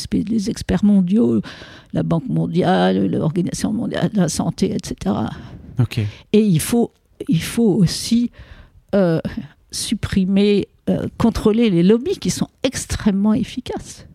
experts 0.48 0.84
mondiaux, 0.84 1.40
la 1.92 2.02
Banque 2.02 2.28
mondiale, 2.28 3.06
l'Organisation 3.06 3.72
mondiale 3.72 4.10
de 4.12 4.20
la 4.20 4.28
santé, 4.28 4.72
etc. 4.74 5.16
Ok. 5.80 5.98
Et 6.32 6.40
il 6.40 6.60
faut, 6.60 6.92
il 7.28 7.42
faut 7.42 7.74
aussi 7.74 8.30
euh, 8.94 9.20
supprimer, 9.72 10.68
euh, 10.88 11.08
contrôler 11.18 11.70
les 11.70 11.82
lobbies 11.82 12.18
qui 12.18 12.30
sont 12.30 12.48
extrêmement 12.62 13.34
efficaces. 13.34 14.06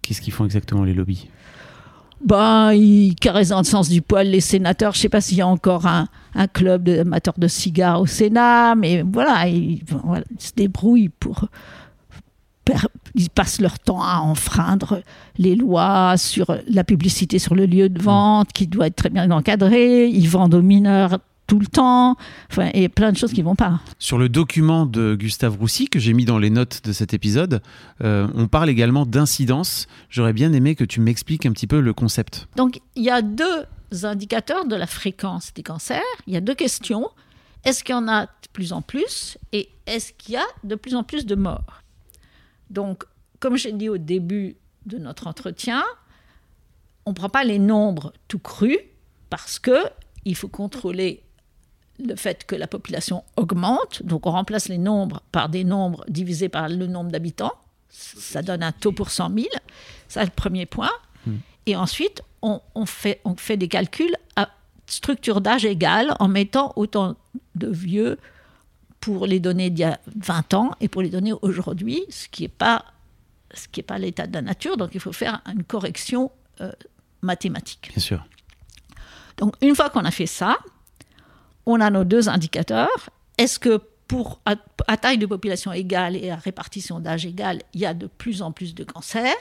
Qu'est-ce 0.00 0.20
qu'ils 0.20 0.32
font 0.32 0.44
exactement 0.44 0.84
les 0.84 0.94
lobbies? 0.94 1.28
Ben, 2.24 2.72
ils 2.72 3.14
caressent 3.16 3.48
dans 3.48 3.58
le 3.58 3.64
sens 3.64 3.88
du 3.88 4.00
poil 4.00 4.28
les 4.28 4.40
sénateurs. 4.40 4.92
Je 4.92 4.98
ne 4.98 5.02
sais 5.02 5.08
pas 5.08 5.20
s'il 5.20 5.38
y 5.38 5.40
a 5.40 5.46
encore 5.46 5.86
un, 5.86 6.08
un 6.34 6.46
club 6.46 6.84
d'amateurs 6.84 7.34
de 7.36 7.48
cigares 7.48 8.00
au 8.00 8.06
Sénat, 8.06 8.74
mais 8.74 9.02
voilà, 9.02 9.48
ils, 9.48 9.82
voilà, 10.04 10.24
ils 10.30 10.40
se 10.40 10.52
débrouillent 10.54 11.08
pour. 11.08 11.46
Ils 13.14 13.28
passent 13.28 13.60
leur 13.60 13.78
temps 13.78 14.02
à 14.02 14.18
enfreindre 14.18 15.02
les 15.36 15.56
lois 15.56 16.16
sur 16.16 16.56
la 16.68 16.84
publicité 16.84 17.38
sur 17.38 17.54
le 17.54 17.66
lieu 17.66 17.88
de 17.88 18.00
vente, 18.00 18.52
qui 18.52 18.68
doit 18.68 18.86
être 18.86 18.96
très 18.96 19.10
bien 19.10 19.30
encadré. 19.30 20.06
Ils 20.06 20.28
vendent 20.28 20.54
aux 20.54 20.62
mineurs 20.62 21.18
tout 21.46 21.58
le 21.58 21.66
temps. 21.66 22.16
Enfin, 22.50 22.70
et 22.74 22.88
plein 22.88 23.12
de 23.12 23.16
choses 23.16 23.32
qui 23.32 23.42
vont 23.42 23.54
pas. 23.54 23.80
Sur 23.98 24.18
le 24.18 24.28
document 24.28 24.86
de 24.86 25.14
Gustave 25.14 25.56
Roussy 25.58 25.88
que 25.88 25.98
j'ai 25.98 26.12
mis 26.12 26.24
dans 26.24 26.38
les 26.38 26.50
notes 26.50 26.82
de 26.84 26.92
cet 26.92 27.14
épisode, 27.14 27.62
euh, 28.02 28.28
on 28.34 28.48
parle 28.48 28.70
également 28.70 29.06
d'incidence. 29.06 29.86
J'aurais 30.08 30.32
bien 30.32 30.52
aimé 30.52 30.74
que 30.74 30.84
tu 30.84 31.00
m'expliques 31.00 31.46
un 31.46 31.52
petit 31.52 31.66
peu 31.66 31.80
le 31.80 31.92
concept. 31.92 32.48
Donc, 32.56 32.80
il 32.96 33.02
y 33.02 33.10
a 33.10 33.22
deux 33.22 33.66
indicateurs 34.02 34.66
de 34.66 34.76
la 34.76 34.86
fréquence 34.86 35.52
des 35.54 35.62
cancers. 35.62 36.02
Il 36.26 36.32
y 36.32 36.36
a 36.36 36.40
deux 36.40 36.54
questions. 36.54 37.10
Est-ce 37.64 37.84
qu'il 37.84 37.94
y 37.94 37.98
en 37.98 38.08
a 38.08 38.26
de 38.26 38.48
plus 38.52 38.72
en 38.72 38.82
plus 38.82 39.38
et 39.52 39.68
est-ce 39.86 40.12
qu'il 40.12 40.34
y 40.34 40.36
a 40.36 40.46
de 40.64 40.74
plus 40.74 40.94
en 40.94 41.04
plus 41.04 41.26
de 41.26 41.34
morts? 41.34 41.82
Donc, 42.70 43.04
comme 43.38 43.56
j'ai 43.56 43.72
dit 43.72 43.88
au 43.88 43.98
début 43.98 44.56
de 44.86 44.98
notre 44.98 45.26
entretien, 45.26 45.84
on 47.06 47.10
ne 47.10 47.14
prend 47.14 47.28
pas 47.28 47.44
les 47.44 47.58
nombres 47.58 48.12
tout 48.28 48.38
crus 48.38 48.78
parce 49.30 49.58
que 49.58 49.76
il 50.24 50.36
faut 50.36 50.48
contrôler 50.48 51.22
le 51.98 52.16
fait 52.16 52.44
que 52.44 52.54
la 52.54 52.66
population 52.66 53.24
augmente. 53.36 54.02
Donc, 54.02 54.26
on 54.26 54.30
remplace 54.30 54.68
les 54.68 54.78
nombres 54.78 55.22
par 55.32 55.48
des 55.48 55.64
nombres 55.64 56.04
divisés 56.08 56.48
par 56.48 56.68
le 56.68 56.86
nombre 56.86 57.10
d'habitants. 57.10 57.52
Ça 57.90 58.42
donne 58.42 58.62
un 58.62 58.72
taux 58.72 58.92
pour 58.92 59.10
100 59.10 59.34
000. 59.34 59.46
Ça, 60.08 60.20
c'est 60.20 60.24
le 60.24 60.30
premier 60.30 60.66
point. 60.66 60.90
Et 61.66 61.76
ensuite, 61.76 62.22
on, 62.40 62.60
on 62.74 62.86
fait, 62.86 63.20
on 63.24 63.36
fait 63.36 63.56
des 63.56 63.68
calculs 63.68 64.16
à 64.34 64.48
structure 64.86 65.40
d'âge 65.40 65.64
égale 65.64 66.16
en 66.18 66.28
mettant 66.28 66.72
autant 66.76 67.16
de 67.54 67.68
vieux 67.68 68.18
pour 69.00 69.26
les 69.26 69.40
données 69.40 69.70
d'il 69.70 69.82
y 69.82 69.84
a 69.84 70.00
20 70.16 70.54
ans 70.54 70.70
et 70.80 70.88
pour 70.88 71.02
les 71.02 71.08
données 71.08 71.32
aujourd'hui, 71.42 72.02
ce 72.08 72.28
qui 72.28 72.42
n'est 72.42 72.48
pas, 72.48 72.84
ce 73.54 73.68
qui 73.68 73.80
est 73.80 73.84
pas 73.84 73.98
l'état 73.98 74.26
de 74.26 74.34
la 74.34 74.42
nature. 74.42 74.76
Donc, 74.76 74.90
il 74.94 75.00
faut 75.00 75.12
faire 75.12 75.40
une 75.52 75.64
correction 75.64 76.30
euh, 76.60 76.72
mathématique. 77.20 77.90
Bien 77.94 78.02
sûr. 78.02 78.26
Donc, 79.36 79.54
une 79.60 79.74
fois 79.74 79.90
qu'on 79.90 80.04
a 80.04 80.10
fait 80.10 80.26
ça, 80.26 80.58
on 81.66 81.80
a 81.80 81.90
nos 81.90 82.04
deux 82.04 82.28
indicateurs. 82.28 83.10
Est-ce 83.38 83.58
que 83.58 83.80
pour 84.08 84.40
à, 84.44 84.56
à 84.86 84.96
taille 84.96 85.18
de 85.18 85.26
population 85.26 85.72
égale 85.72 86.16
et 86.16 86.30
à 86.30 86.36
répartition 86.36 87.00
d'âge 87.00 87.24
égale, 87.24 87.62
il 87.72 87.80
y 87.80 87.86
a 87.86 87.94
de 87.94 88.06
plus 88.06 88.42
en 88.42 88.52
plus 88.52 88.74
de 88.74 88.84
cancers? 88.84 89.36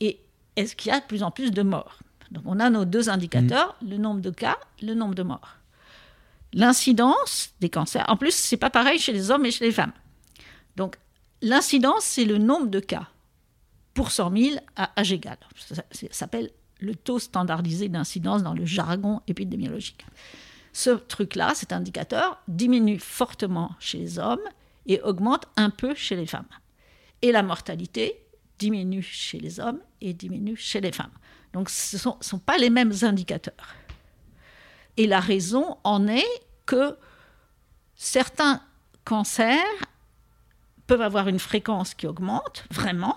Et 0.00 0.20
est-ce 0.56 0.76
qu'il 0.76 0.90
y 0.90 0.94
a 0.94 1.00
de 1.00 1.06
plus 1.06 1.22
en 1.22 1.30
plus 1.30 1.50
de 1.50 1.62
morts? 1.62 1.98
Donc, 2.30 2.44
on 2.46 2.58
a 2.60 2.70
nos 2.70 2.84
deux 2.84 3.08
indicateurs, 3.08 3.76
le 3.86 3.98
nombre 3.98 4.20
de 4.20 4.30
cas, 4.30 4.56
le 4.82 4.94
nombre 4.94 5.14
de 5.14 5.22
morts. 5.22 5.56
L'incidence 6.52 7.50
des 7.60 7.68
cancers, 7.68 8.04
en 8.08 8.16
plus, 8.16 8.34
c'est 8.34 8.56
pas 8.56 8.70
pareil 8.70 8.98
chez 8.98 9.12
les 9.12 9.30
hommes 9.30 9.44
et 9.46 9.50
chez 9.50 9.64
les 9.64 9.72
femmes. 9.72 9.92
Donc, 10.76 10.96
l'incidence, 11.42 12.04
c'est 12.04 12.24
le 12.24 12.38
nombre 12.38 12.68
de 12.68 12.80
cas 12.80 13.08
pour 13.94 14.10
100 14.10 14.36
000 14.36 14.56
à 14.74 14.90
âge 14.98 15.12
égal. 15.12 15.38
Ça, 15.56 15.76
ça 15.90 16.06
s'appelle 16.10 16.50
le 16.80 16.94
taux 16.94 17.18
standardisé 17.18 17.88
d'incidence 17.88 18.42
dans 18.42 18.54
le 18.54 18.64
jargon 18.64 19.22
épidémiologique. 19.26 20.04
Ce 20.76 20.90
truc-là, 20.90 21.54
cet 21.54 21.72
indicateur, 21.72 22.38
diminue 22.48 22.98
fortement 22.98 23.74
chez 23.78 23.96
les 23.96 24.18
hommes 24.18 24.46
et 24.84 25.00
augmente 25.00 25.46
un 25.56 25.70
peu 25.70 25.94
chez 25.94 26.16
les 26.16 26.26
femmes. 26.26 26.50
Et 27.22 27.32
la 27.32 27.42
mortalité 27.42 28.22
diminue 28.58 29.00
chez 29.00 29.38
les 29.38 29.58
hommes 29.58 29.80
et 30.02 30.12
diminue 30.12 30.54
chez 30.54 30.82
les 30.82 30.92
femmes. 30.92 31.14
Donc 31.54 31.70
ce 31.70 31.96
ne 31.96 32.00
sont, 32.00 32.18
sont 32.20 32.38
pas 32.38 32.58
les 32.58 32.68
mêmes 32.68 32.92
indicateurs. 33.00 33.74
Et 34.98 35.06
la 35.06 35.18
raison 35.18 35.78
en 35.82 36.08
est 36.08 36.28
que 36.66 36.98
certains 37.94 38.60
cancers 39.06 39.64
peuvent 40.86 41.00
avoir 41.00 41.28
une 41.28 41.38
fréquence 41.38 41.94
qui 41.94 42.06
augmente 42.06 42.66
vraiment, 42.70 43.16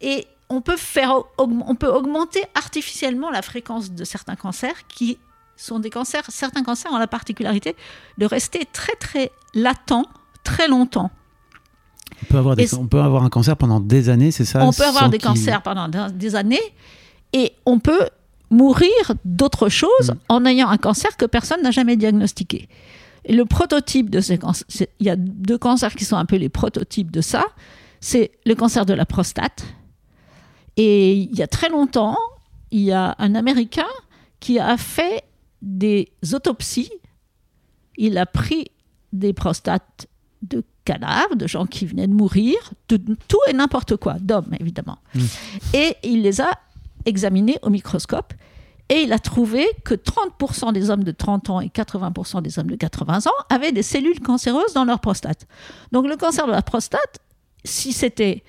et 0.00 0.26
on 0.48 0.62
peut, 0.62 0.78
faire, 0.78 1.14
on 1.36 1.74
peut 1.74 1.92
augmenter 1.92 2.42
artificiellement 2.54 3.28
la 3.28 3.42
fréquence 3.42 3.90
de 3.90 4.04
certains 4.04 4.36
cancers 4.36 4.86
qui 4.86 5.18
sont 5.58 5.78
des 5.78 5.90
cancers. 5.90 6.22
Certains 6.28 6.62
cancers 6.62 6.92
ont 6.92 6.98
la 6.98 7.06
particularité 7.06 7.76
de 8.18 8.26
rester 8.26 8.66
très 8.72 8.94
très 8.94 9.30
latents 9.54 10.04
très 10.44 10.68
longtemps. 10.68 11.10
On 12.22 12.26
peut 12.26 12.38
avoir, 12.38 12.56
des, 12.56 12.74
on 12.74 12.86
peut 12.86 13.00
avoir 13.00 13.22
un 13.22 13.28
cancer 13.28 13.56
pendant 13.56 13.80
des 13.80 14.08
années, 14.08 14.30
c'est 14.30 14.44
ça 14.44 14.64
on 14.64 14.72
peut 14.72 14.84
avoir 14.84 15.10
des 15.10 15.18
cancers 15.18 15.62
pendant 15.62 15.88
des- 15.88 16.34
années 16.34 16.58
et 17.32 17.52
on 17.66 17.78
peut 17.78 18.08
mourir 18.50 18.90
d'autre 19.24 19.68
chose 19.68 20.14
en 20.28 20.44
ayant 20.46 20.68
un 20.68 20.78
cancer 20.78 21.16
que 21.16 21.26
personne 21.26 21.62
n'a 21.62 21.70
jamais 21.70 21.96
diagnostiqué. 21.96 22.68
Et 23.26 23.34
le 23.34 23.44
prototype 23.44 24.08
de 24.08 24.20
ces 24.20 24.38
cancers, 24.38 24.66
il 25.00 25.06
y 25.06 25.10
a 25.10 25.16
deux 25.16 25.58
cancers 25.58 25.94
qui 25.94 26.04
sont 26.06 26.16
un 26.16 26.24
peu 26.24 26.36
les 26.36 26.48
prototypes 26.48 27.10
de 27.10 27.20
ça. 27.20 27.44
C'est 28.00 28.30
le 28.46 28.54
cancer 28.54 28.86
de 28.86 28.94
la 28.94 29.04
prostate. 29.04 29.64
Et 30.76 31.12
il 31.12 31.36
y 31.36 31.42
a 31.42 31.46
très 31.46 31.68
longtemps, 31.68 32.16
il 32.70 32.80
y 32.80 32.92
a 32.92 33.14
un 33.18 33.34
Américain 33.34 33.86
qui 34.40 34.58
a 34.58 34.76
fait 34.78 35.24
des 35.62 36.12
autopsies. 36.32 36.90
Il 37.96 38.18
a 38.18 38.26
pris 38.26 38.66
des 39.12 39.32
prostates 39.32 40.06
de 40.42 40.64
cadavres, 40.84 41.36
de 41.36 41.46
gens 41.46 41.66
qui 41.66 41.86
venaient 41.86 42.06
de 42.06 42.14
mourir, 42.14 42.56
de 42.88 42.96
tout 43.26 43.40
et 43.48 43.52
n'importe 43.52 43.96
quoi, 43.96 44.14
d'hommes 44.20 44.54
évidemment. 44.60 44.98
Et 45.74 45.96
il 46.02 46.22
les 46.22 46.40
a 46.40 46.50
examinés 47.04 47.58
au 47.62 47.70
microscope 47.70 48.32
et 48.88 49.02
il 49.02 49.12
a 49.12 49.18
trouvé 49.18 49.66
que 49.84 49.94
30% 49.94 50.72
des 50.72 50.90
hommes 50.90 51.04
de 51.04 51.10
30 51.10 51.50
ans 51.50 51.60
et 51.60 51.68
80% 51.68 52.40
des 52.42 52.58
hommes 52.58 52.70
de 52.70 52.76
80 52.76 53.26
ans 53.26 53.44
avaient 53.50 53.72
des 53.72 53.82
cellules 53.82 54.20
cancéreuses 54.20 54.72
dans 54.72 54.84
leur 54.84 55.00
prostate. 55.00 55.46
Donc 55.92 56.06
le 56.06 56.16
cancer 56.16 56.46
de 56.46 56.52
la 56.52 56.62
prostate, 56.62 57.18
si 57.64 57.92
c'était 57.92 58.42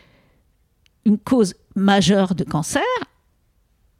une 1.06 1.18
cause 1.18 1.56
majeure 1.76 2.36
de 2.36 2.44
cancer, 2.44 2.82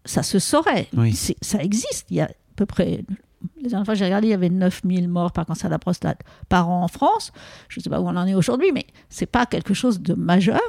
ça 0.06 0.24
se 0.24 0.40
saurait. 0.40 0.88
Oui. 0.96 1.14
Ça 1.42 1.62
existe. 1.62 2.08
Il 2.10 2.18
y 2.18 2.22
a 2.22 2.30
peu 2.60 2.66
près. 2.66 3.06
La 3.62 3.70
dernière 3.70 3.86
fois 3.86 3.94
que 3.94 4.00
j'ai 4.00 4.06
regardé, 4.06 4.28
il 4.28 4.32
y 4.32 4.34
avait 4.34 4.50
9000 4.50 5.08
morts 5.08 5.32
par 5.32 5.46
cancer 5.46 5.70
de 5.70 5.74
la 5.74 5.80
prostate 5.80 6.22
par 6.50 6.70
an 6.70 6.84
en 6.84 6.88
France. 6.90 7.32
Je 7.70 7.80
ne 7.80 7.84
sais 7.84 7.90
pas 7.90 8.02
où 8.02 8.06
on 8.06 8.16
en 8.16 8.28
est 8.28 8.36
aujourd'hui, 8.36 8.72
mais 8.74 8.86
ce 9.10 9.22
n'est 9.22 9.28
pas 9.28 9.46
quelque 9.46 9.74
chose 9.74 10.02
de 10.02 10.14
majeur. 10.14 10.62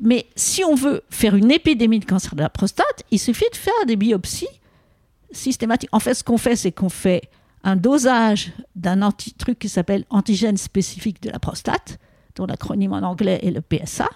Mais 0.00 0.26
si 0.36 0.64
on 0.64 0.74
veut 0.74 1.02
faire 1.10 1.34
une 1.34 1.50
épidémie 1.50 1.98
de 1.98 2.04
cancer 2.04 2.34
de 2.34 2.42
la 2.42 2.50
prostate, 2.50 3.02
il 3.10 3.18
suffit 3.18 3.48
de 3.50 3.56
faire 3.56 3.86
des 3.86 3.96
biopsies 3.96 4.46
systématiques. 5.32 5.90
En 5.92 6.00
fait, 6.00 6.14
ce 6.14 6.22
qu'on 6.22 6.38
fait, 6.38 6.56
c'est 6.56 6.72
qu'on 6.72 6.88
fait 6.88 7.22
un 7.64 7.76
dosage 7.76 8.52
d'un 8.76 9.02
anti 9.02 9.32
truc 9.32 9.58
qui 9.58 9.68
s'appelle 9.68 10.04
antigène 10.10 10.56
spécifique 10.56 11.20
de 11.22 11.30
la 11.30 11.40
prostate, 11.40 11.98
dont 12.36 12.46
l'acronyme 12.46 12.92
en 12.92 13.02
anglais 13.02 13.40
est 13.42 13.50
le 13.50 13.60
PSA. 13.60 14.08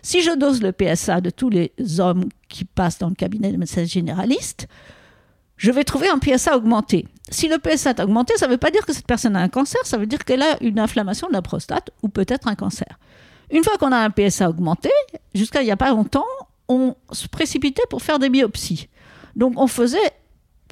Si 0.00 0.22
je 0.22 0.36
dose 0.36 0.62
le 0.62 0.72
PSA 0.72 1.20
de 1.20 1.30
tous 1.30 1.50
les 1.50 1.72
hommes 1.98 2.28
qui 2.48 2.64
passent 2.64 2.98
dans 2.98 3.08
le 3.08 3.14
cabinet 3.14 3.52
de 3.52 3.56
médecin 3.56 3.84
généraliste, 3.84 4.68
je 5.56 5.70
vais 5.70 5.84
trouver 5.84 6.08
un 6.08 6.18
PSA 6.18 6.56
augmenté. 6.56 7.06
Si 7.30 7.48
le 7.48 7.58
PSA 7.58 7.90
est 7.90 8.00
augmenté, 8.00 8.34
ça 8.36 8.46
ne 8.46 8.52
veut 8.52 8.58
pas 8.58 8.70
dire 8.70 8.84
que 8.84 8.92
cette 8.92 9.06
personne 9.06 9.36
a 9.36 9.40
un 9.40 9.48
cancer, 9.48 9.80
ça 9.84 9.96
veut 9.96 10.06
dire 10.06 10.24
qu'elle 10.24 10.42
a 10.42 10.62
une 10.62 10.78
inflammation 10.78 11.28
de 11.28 11.32
la 11.32 11.42
prostate 11.42 11.90
ou 12.02 12.08
peut-être 12.08 12.48
un 12.48 12.54
cancer. 12.54 12.98
Une 13.50 13.62
fois 13.64 13.76
qu'on 13.78 13.92
a 13.92 13.98
un 13.98 14.10
PSA 14.10 14.50
augmenté, 14.50 14.90
jusqu'à 15.34 15.62
il 15.62 15.66
n'y 15.66 15.70
a 15.70 15.76
pas 15.76 15.90
longtemps, 15.90 16.24
on 16.68 16.94
se 17.12 17.28
précipitait 17.28 17.82
pour 17.90 18.02
faire 18.02 18.18
des 18.18 18.28
biopsies. 18.30 18.88
Donc 19.36 19.54
on 19.56 19.66
faisait 19.66 20.12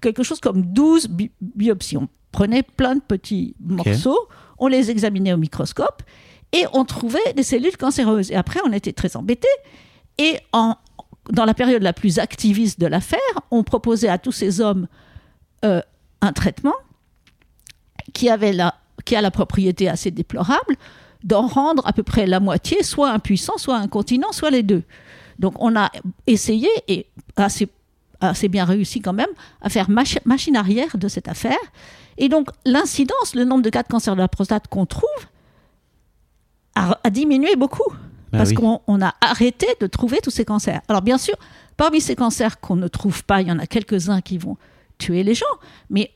quelque 0.01 0.23
chose 0.23 0.41
comme 0.41 0.63
12 0.63 1.09
bi- 1.09 1.31
biopsies. 1.41 1.97
On 1.97 2.09
prenait 2.33 2.63
plein 2.63 2.95
de 2.97 3.01
petits 3.01 3.55
morceaux, 3.61 4.29
on 4.59 4.67
les 4.69 4.91
examinait 4.91 5.33
au 5.33 5.37
microscope 5.37 6.03
et 6.53 6.65
on 6.73 6.85
trouvait 6.85 7.33
des 7.37 7.43
cellules 7.43 7.77
cancéreuses. 7.77 8.31
Et 8.31 8.37
après, 8.37 8.61
on 8.67 8.73
était 8.73 8.93
très 8.93 9.17
embêtés. 9.17 9.49
Et 10.19 10.39
en, 10.53 10.77
dans 11.31 11.45
la 11.45 11.55
période 11.55 11.83
la 11.83 11.93
plus 11.93 12.19
activiste 12.19 12.81
de 12.81 12.87
l'affaire, 12.87 13.21
on 13.51 13.63
proposait 13.63 14.09
à 14.09 14.19
tous 14.19 14.33
ces 14.33 14.61
hommes 14.61 14.89
euh, 15.65 15.81
un 16.21 16.33
traitement 16.33 16.75
qui, 18.13 18.29
avait 18.29 18.53
la, 18.53 18.75
qui 19.05 19.15
a 19.15 19.21
la 19.21 19.31
propriété 19.31 19.89
assez 19.89 20.11
déplorable 20.11 20.77
d'en 21.23 21.47
rendre 21.47 21.87
à 21.87 21.93
peu 21.93 22.03
près 22.03 22.27
la 22.27 22.41
moitié, 22.41 22.83
soit 22.83 23.11
impuissant, 23.11 23.57
soit 23.57 23.77
incontinent, 23.77 24.33
soit 24.33 24.51
les 24.51 24.65
deux. 24.65 24.83
Donc 25.39 25.55
on 25.61 25.77
a 25.77 25.91
essayé, 26.27 26.69
et 26.89 27.07
assez, 27.37 27.69
assez 28.21 28.49
bien 28.49 28.65
réussi 28.65 29.01
quand 29.01 29.13
même, 29.13 29.31
à 29.61 29.69
faire 29.69 29.89
machi- 29.89 30.19
machine 30.25 30.57
arrière 30.57 30.97
de 30.99 31.07
cette 31.07 31.29
affaire. 31.29 31.59
Et 32.19 32.29
donc 32.29 32.49
l'incidence, 32.65 33.35
le 33.35 33.45
nombre 33.45 33.63
de 33.63 33.71
cas 33.71 33.85
de 33.85 33.89
cancer 33.89 34.17
de 34.17 34.21
la 34.21 34.29
prostate 34.29 34.67
qu'on 34.67 34.87
trouve, 34.87 35.09
a 36.75 37.11
diminué 37.11 37.55
beaucoup. 37.55 37.93
Bah 38.33 38.39
parce 38.39 38.51
oui. 38.51 38.57
qu'on 38.57 38.81
on 38.87 39.01
a 39.03 39.15
arrêté 39.21 39.67
de 39.81 39.87
trouver 39.87 40.19
tous 40.23 40.31
ces 40.31 40.45
cancers. 40.45 40.81
Alors 40.89 41.03
bien 41.03 41.19
sûr, 41.19 41.35
parmi 41.77 42.01
ces 42.01 42.17
cancers 42.17 42.61
qu'on 42.61 42.77
ne 42.77 42.89
trouve 42.89 43.25
pas, 43.25 43.43
il 43.43 43.49
y 43.49 43.53
en 43.53 43.59
a 43.59 43.67
quelques-uns 43.67 44.21
qui 44.23 44.39
vont 44.39 44.57
tuer 44.99 45.23
les 45.23 45.35
gens, 45.35 45.45
mais 45.91 46.11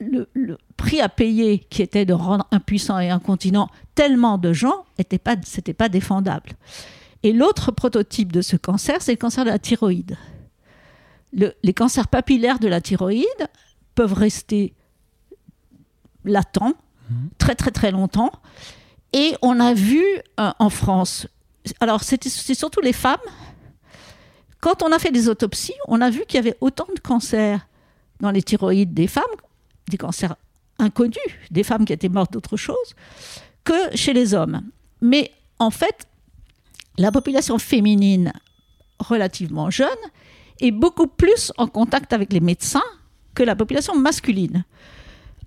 le, 0.00 0.28
le 0.34 0.58
prix 0.76 1.00
à 1.00 1.08
payer 1.08 1.60
qui 1.60 1.80
était 1.82 2.04
de 2.04 2.12
rendre 2.12 2.46
impuissant 2.50 2.98
et 2.98 3.08
incontinent 3.10 3.68
tellement 3.94 4.38
de 4.38 4.52
gens, 4.52 4.84
n'était 4.98 5.18
pas, 5.18 5.36
c'était 5.44 5.74
pas 5.74 5.88
défendable. 5.88 6.50
Et 7.22 7.32
l'autre 7.32 7.70
prototype 7.70 8.32
de 8.32 8.42
ce 8.42 8.56
cancer, 8.56 9.00
c'est 9.00 9.12
le 9.12 9.18
cancer 9.18 9.44
de 9.44 9.50
la 9.50 9.58
thyroïde. 9.58 10.16
Le- 11.32 11.54
les 11.62 11.72
cancers 11.72 12.08
papillaires 12.08 12.58
de 12.58 12.68
la 12.68 12.80
thyroïde 12.80 13.24
peuvent 13.94 14.12
rester 14.12 14.74
latents 16.24 16.74
très 17.38 17.54
très 17.54 17.70
très 17.70 17.90
longtemps. 17.92 18.32
Et 19.12 19.34
on 19.42 19.60
a 19.60 19.74
vu 19.74 20.02
euh, 20.40 20.50
en 20.58 20.70
France, 20.70 21.28
alors 21.80 22.02
c'est 22.02 22.54
surtout 22.54 22.80
les 22.80 22.92
femmes, 22.92 23.16
quand 24.60 24.82
on 24.82 24.92
a 24.92 24.98
fait 24.98 25.10
des 25.10 25.28
autopsies, 25.28 25.74
on 25.88 26.00
a 26.00 26.10
vu 26.10 26.24
qu'il 26.26 26.36
y 26.36 26.38
avait 26.38 26.56
autant 26.60 26.86
de 26.94 27.00
cancers 27.00 27.66
dans 28.20 28.30
les 28.30 28.42
thyroïdes 28.42 28.94
des 28.94 29.06
femmes, 29.06 29.24
des 29.88 29.98
cancers 29.98 30.36
inconnus, 30.78 31.18
des 31.50 31.62
femmes 31.62 31.84
qui 31.84 31.92
étaient 31.92 32.08
mortes 32.08 32.32
d'autre 32.32 32.56
chose, 32.56 32.94
que 33.64 33.94
chez 33.94 34.12
les 34.12 34.34
hommes. 34.34 34.62
Mais 35.00 35.30
en 35.58 35.70
fait, 35.70 36.06
la 36.96 37.12
population 37.12 37.58
féminine 37.58 38.32
relativement 38.98 39.70
jeune 39.70 39.88
est 40.60 40.70
beaucoup 40.70 41.06
plus 41.06 41.52
en 41.58 41.66
contact 41.66 42.12
avec 42.12 42.32
les 42.32 42.40
médecins 42.40 42.82
que 43.34 43.42
la 43.42 43.56
population 43.56 43.94
masculine 43.96 44.64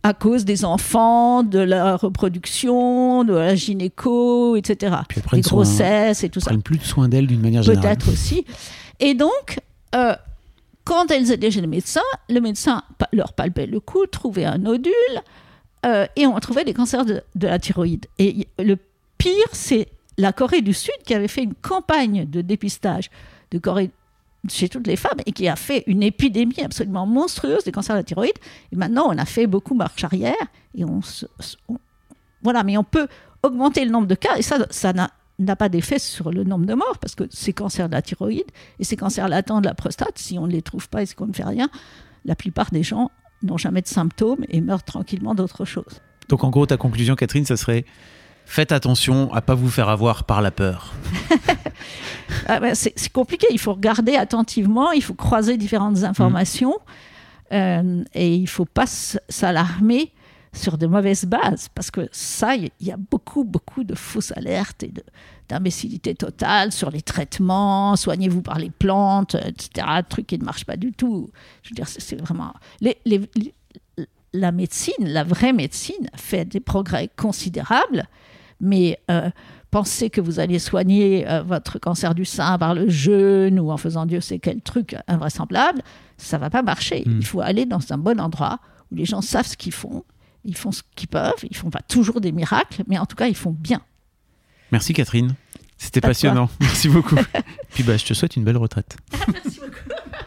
à 0.03 0.13
cause 0.13 0.45
des 0.45 0.63
enfants, 0.65 1.43
de 1.43 1.59
la 1.59 1.97
reproduction, 1.97 3.23
de 3.23 3.33
la 3.33 3.55
gynéco, 3.55 4.55
etc. 4.55 4.95
Elles 5.09 5.39
Des 5.41 5.43
soin- 5.43 5.57
grossesses 5.63 6.23
et 6.23 6.29
tout 6.29 6.39
Ils 6.39 6.43
ça. 6.43 6.49
prennent 6.51 6.61
plus 6.61 6.77
de 6.77 6.83
soin 6.83 7.09
d'elles 7.09 7.27
d'une 7.27 7.41
manière 7.41 7.63
générale. 7.63 7.97
Peut-être 7.97 8.11
aussi. 8.11 8.45
Et 8.99 9.13
donc, 9.13 9.59
euh, 9.95 10.15
quand 10.83 11.11
elles 11.11 11.31
étaient 11.31 11.51
chez 11.51 11.61
le 11.61 11.67
médecin, 11.67 12.01
le 12.29 12.39
médecin 12.39 12.83
leur 13.11 13.33
palpait 13.33 13.65
le 13.65 13.79
cou, 13.79 14.05
trouvait 14.07 14.45
un 14.45 14.57
nodule, 14.57 14.93
euh, 15.85 16.05
et 16.15 16.25
on 16.25 16.39
trouvait 16.39 16.63
des 16.63 16.73
cancers 16.73 17.05
de, 17.05 17.21
de 17.35 17.47
la 17.47 17.59
thyroïde. 17.59 18.05
Et 18.19 18.47
le 18.59 18.77
pire, 19.17 19.33
c'est 19.51 19.87
la 20.17 20.31
Corée 20.33 20.61
du 20.61 20.73
Sud 20.73 20.95
qui 21.05 21.13
avait 21.13 21.27
fait 21.27 21.43
une 21.43 21.53
campagne 21.53 22.25
de 22.29 22.41
dépistage 22.41 23.09
de 23.51 23.57
Corée 23.59 23.91
chez 24.49 24.69
toutes 24.69 24.87
les 24.87 24.95
femmes 24.95 25.19
et 25.25 25.31
qui 25.31 25.47
a 25.47 25.55
fait 25.55 25.83
une 25.87 26.03
épidémie 26.03 26.61
absolument 26.63 27.05
monstrueuse 27.05 27.63
des 27.63 27.71
cancers 27.71 27.95
de 27.95 27.99
la 27.99 28.03
thyroïde. 28.03 28.37
Et 28.71 28.75
maintenant, 28.75 29.07
on 29.09 29.17
a 29.17 29.25
fait 29.25 29.47
beaucoup 29.47 29.73
marche 29.75 30.03
arrière 30.03 30.35
et 30.75 30.85
on 30.85 31.01
se, 31.01 31.25
on- 31.67 31.77
voilà, 32.41 32.63
mais 32.63 32.77
on 32.77 32.83
peut 32.83 33.07
augmenter 33.43 33.83
le 33.85 33.91
nombre 33.91 34.07
de 34.07 34.15
cas 34.15 34.35
et 34.37 34.41
ça, 34.41 34.57
ça 34.69 34.93
n'a 34.93 35.55
pas 35.55 35.69
d'effet 35.69 35.99
sur 35.99 36.31
le 36.31 36.43
nombre 36.43 36.65
de 36.65 36.73
morts 36.73 36.97
parce 36.99 37.15
que 37.15 37.23
ces 37.29 37.53
cancers 37.53 37.87
de 37.89 37.93
la 37.93 38.01
thyroïde 38.01 38.49
et 38.79 38.83
ces 38.83 38.95
cancers 38.97 39.27
latents 39.27 39.61
de 39.61 39.67
la 39.67 39.73
prostate, 39.73 40.17
si 40.17 40.37
on 40.39 40.47
ne 40.47 40.51
les 40.51 40.61
trouve 40.61 40.87
pas 40.89 41.01
et 41.01 41.05
si 41.05 41.15
on 41.19 41.27
ne 41.27 41.33
fait 41.33 41.43
rien, 41.43 41.69
la 42.25 42.35
plupart 42.35 42.71
des 42.71 42.83
gens 42.83 43.11
n'ont 43.43 43.57
jamais 43.57 43.81
de 43.81 43.87
symptômes 43.87 44.43
et 44.49 44.61
meurent 44.61 44.83
tranquillement 44.83 45.35
d'autre 45.35 45.63
chose. 45.65 46.01
Donc 46.29 46.43
en 46.43 46.49
gros, 46.49 46.65
ta 46.65 46.77
conclusion, 46.77 47.15
Catherine, 47.15 47.45
ça 47.45 47.55
serait 47.57 47.85
faites 48.45 48.71
attention 48.71 49.31
à 49.33 49.41
pas 49.41 49.55
vous 49.55 49.69
faire 49.69 49.89
avoir 49.89 50.23
par 50.23 50.41
la 50.41 50.51
peur. 50.51 50.93
Ah 52.47 52.59
ben, 52.59 52.75
c'est 52.75 53.11
compliqué, 53.11 53.47
il 53.51 53.59
faut 53.59 53.73
regarder 53.73 54.15
attentivement, 54.15 54.91
il 54.91 55.03
faut 55.03 55.13
croiser 55.13 55.57
différentes 55.57 56.03
informations 56.03 56.77
euh, 57.53 58.03
et 58.13 58.35
il 58.35 58.41
ne 58.43 58.47
faut 58.47 58.65
pas 58.65 58.85
s'alarmer 58.87 60.11
sur 60.53 60.77
de 60.77 60.87
mauvaises 60.87 61.25
bases 61.25 61.69
parce 61.73 61.91
que 61.91 62.07
ça, 62.11 62.55
il 62.55 62.71
y 62.81 62.91
a 62.91 62.97
beaucoup, 62.97 63.43
beaucoup 63.43 63.83
de 63.83 63.95
fausses 63.95 64.33
alertes 64.35 64.81
et 64.83 64.91
d'imbécilité 65.49 66.15
totale 66.15 66.71
sur 66.71 66.89
les 66.89 67.01
traitements, 67.01 67.95
soignez-vous 67.95 68.41
par 68.41 68.57
les 68.57 68.69
plantes, 68.71 69.35
etc. 69.35 69.87
Trucs 70.09 70.27
qui 70.27 70.37
ne 70.39 70.43
marchent 70.45 70.65
pas 70.65 70.77
du 70.77 70.91
tout. 70.93 71.29
Je 71.63 71.69
veux 71.69 71.75
dire, 71.75 71.87
c'est 71.87 72.01
c'est 72.01 72.15
vraiment. 72.19 72.53
les- 72.81 72.97
les- 73.05 73.29
les- 73.35 73.53
la 74.33 74.51
médecine, 74.51 74.93
la 75.07 75.23
vraie 75.23 75.53
médecine, 75.53 76.09
fait 76.15 76.43
des 76.45 76.59
progrès 76.59 77.09
considérables, 77.15 78.07
mais 78.59 78.99
euh, 79.09 79.29
penser 79.71 80.09
que 80.09 80.21
vous 80.21 80.39
allez 80.39 80.59
soigner 80.59 81.27
euh, 81.27 81.43
votre 81.43 81.79
cancer 81.79 82.15
du 82.15 82.25
sein 82.25 82.57
par 82.57 82.73
le 82.73 82.89
jeûne 82.89 83.59
ou 83.59 83.71
en 83.71 83.77
faisant 83.77 84.05
Dieu 84.05 84.21
sait 84.21 84.39
quel 84.39 84.61
truc 84.61 84.95
invraisemblable, 85.07 85.81
ça 86.17 86.37
va 86.37 86.49
pas 86.49 86.61
marcher. 86.61 87.03
Il 87.05 87.25
faut 87.25 87.41
aller 87.41 87.65
dans 87.65 87.79
un 87.91 87.97
bon 87.97 88.19
endroit 88.19 88.59
où 88.91 88.95
les 88.95 89.05
gens 89.05 89.21
savent 89.21 89.47
ce 89.47 89.57
qu'ils 89.57 89.73
font, 89.73 90.03
ils 90.43 90.55
font 90.55 90.71
ce 90.71 90.81
qu'ils 90.95 91.09
peuvent, 91.09 91.43
ils 91.43 91.55
font 91.55 91.69
pas 91.69 91.81
toujours 91.81 92.21
des 92.21 92.31
miracles, 92.31 92.83
mais 92.87 92.97
en 92.97 93.05
tout 93.05 93.15
cas 93.15 93.27
ils 93.27 93.35
font 93.35 93.55
bien. 93.57 93.81
Merci 94.71 94.93
Catherine. 94.93 95.35
C'était 95.77 96.01
passionnant. 96.01 96.49
Merci 96.59 96.89
beaucoup. 96.89 97.15
Puis 97.73 97.83
bah, 97.83 97.97
je 97.97 98.05
te 98.05 98.13
souhaite 98.13 98.35
une 98.35 98.43
belle 98.43 98.57
retraite. 98.57 98.97
Merci 99.31 99.59
beaucoup. 99.59 100.23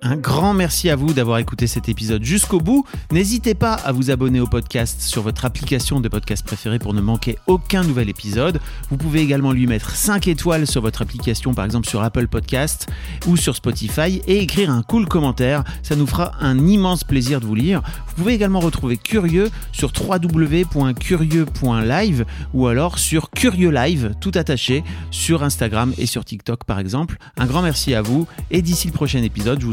Un 0.00 0.16
grand 0.16 0.54
merci 0.54 0.88
à 0.90 0.96
vous 0.96 1.12
d'avoir 1.12 1.38
écouté 1.38 1.66
cet 1.66 1.88
épisode 1.88 2.22
jusqu'au 2.22 2.60
bout. 2.60 2.84
N'hésitez 3.10 3.54
pas 3.54 3.72
à 3.74 3.90
vous 3.90 4.12
abonner 4.12 4.38
au 4.38 4.46
podcast 4.46 5.00
sur 5.00 5.22
votre 5.22 5.44
application 5.44 5.98
de 6.00 6.08
podcast 6.08 6.46
préférée 6.46 6.78
pour 6.78 6.94
ne 6.94 7.00
manquer 7.00 7.36
aucun 7.48 7.82
nouvel 7.82 8.08
épisode. 8.08 8.60
Vous 8.90 8.96
pouvez 8.96 9.18
également 9.20 9.50
lui 9.50 9.66
mettre 9.66 9.90
5 9.90 10.28
étoiles 10.28 10.68
sur 10.68 10.82
votre 10.82 11.02
application, 11.02 11.52
par 11.52 11.64
exemple 11.64 11.88
sur 11.88 12.00
Apple 12.00 12.28
Podcast 12.28 12.86
ou 13.26 13.36
sur 13.36 13.56
Spotify, 13.56 14.22
et 14.28 14.38
écrire 14.38 14.70
un 14.70 14.82
cool 14.82 15.08
commentaire. 15.08 15.64
Ça 15.82 15.96
nous 15.96 16.06
fera 16.06 16.30
un 16.40 16.68
immense 16.68 17.02
plaisir 17.02 17.40
de 17.40 17.46
vous 17.46 17.56
lire. 17.56 17.82
Vous 18.06 18.14
pouvez 18.22 18.34
également 18.34 18.60
retrouver 18.60 18.98
Curieux 18.98 19.50
sur 19.72 19.90
www.curieux.live 19.98 22.24
ou 22.54 22.68
alors 22.68 23.00
sur 23.00 23.30
Curieux 23.30 23.70
Live, 23.70 24.14
tout 24.20 24.32
attaché, 24.36 24.84
sur 25.10 25.42
Instagram 25.42 25.92
et 25.98 26.06
sur 26.06 26.24
TikTok 26.24 26.62
par 26.64 26.78
exemple. 26.78 27.16
Un 27.36 27.46
grand 27.46 27.62
merci 27.62 27.94
à 27.94 28.02
vous 28.02 28.28
et 28.52 28.62
d'ici 28.62 28.86
le 28.86 28.92
prochain 28.92 29.24
épisode, 29.24 29.60
je 29.60 29.66
vous 29.66 29.72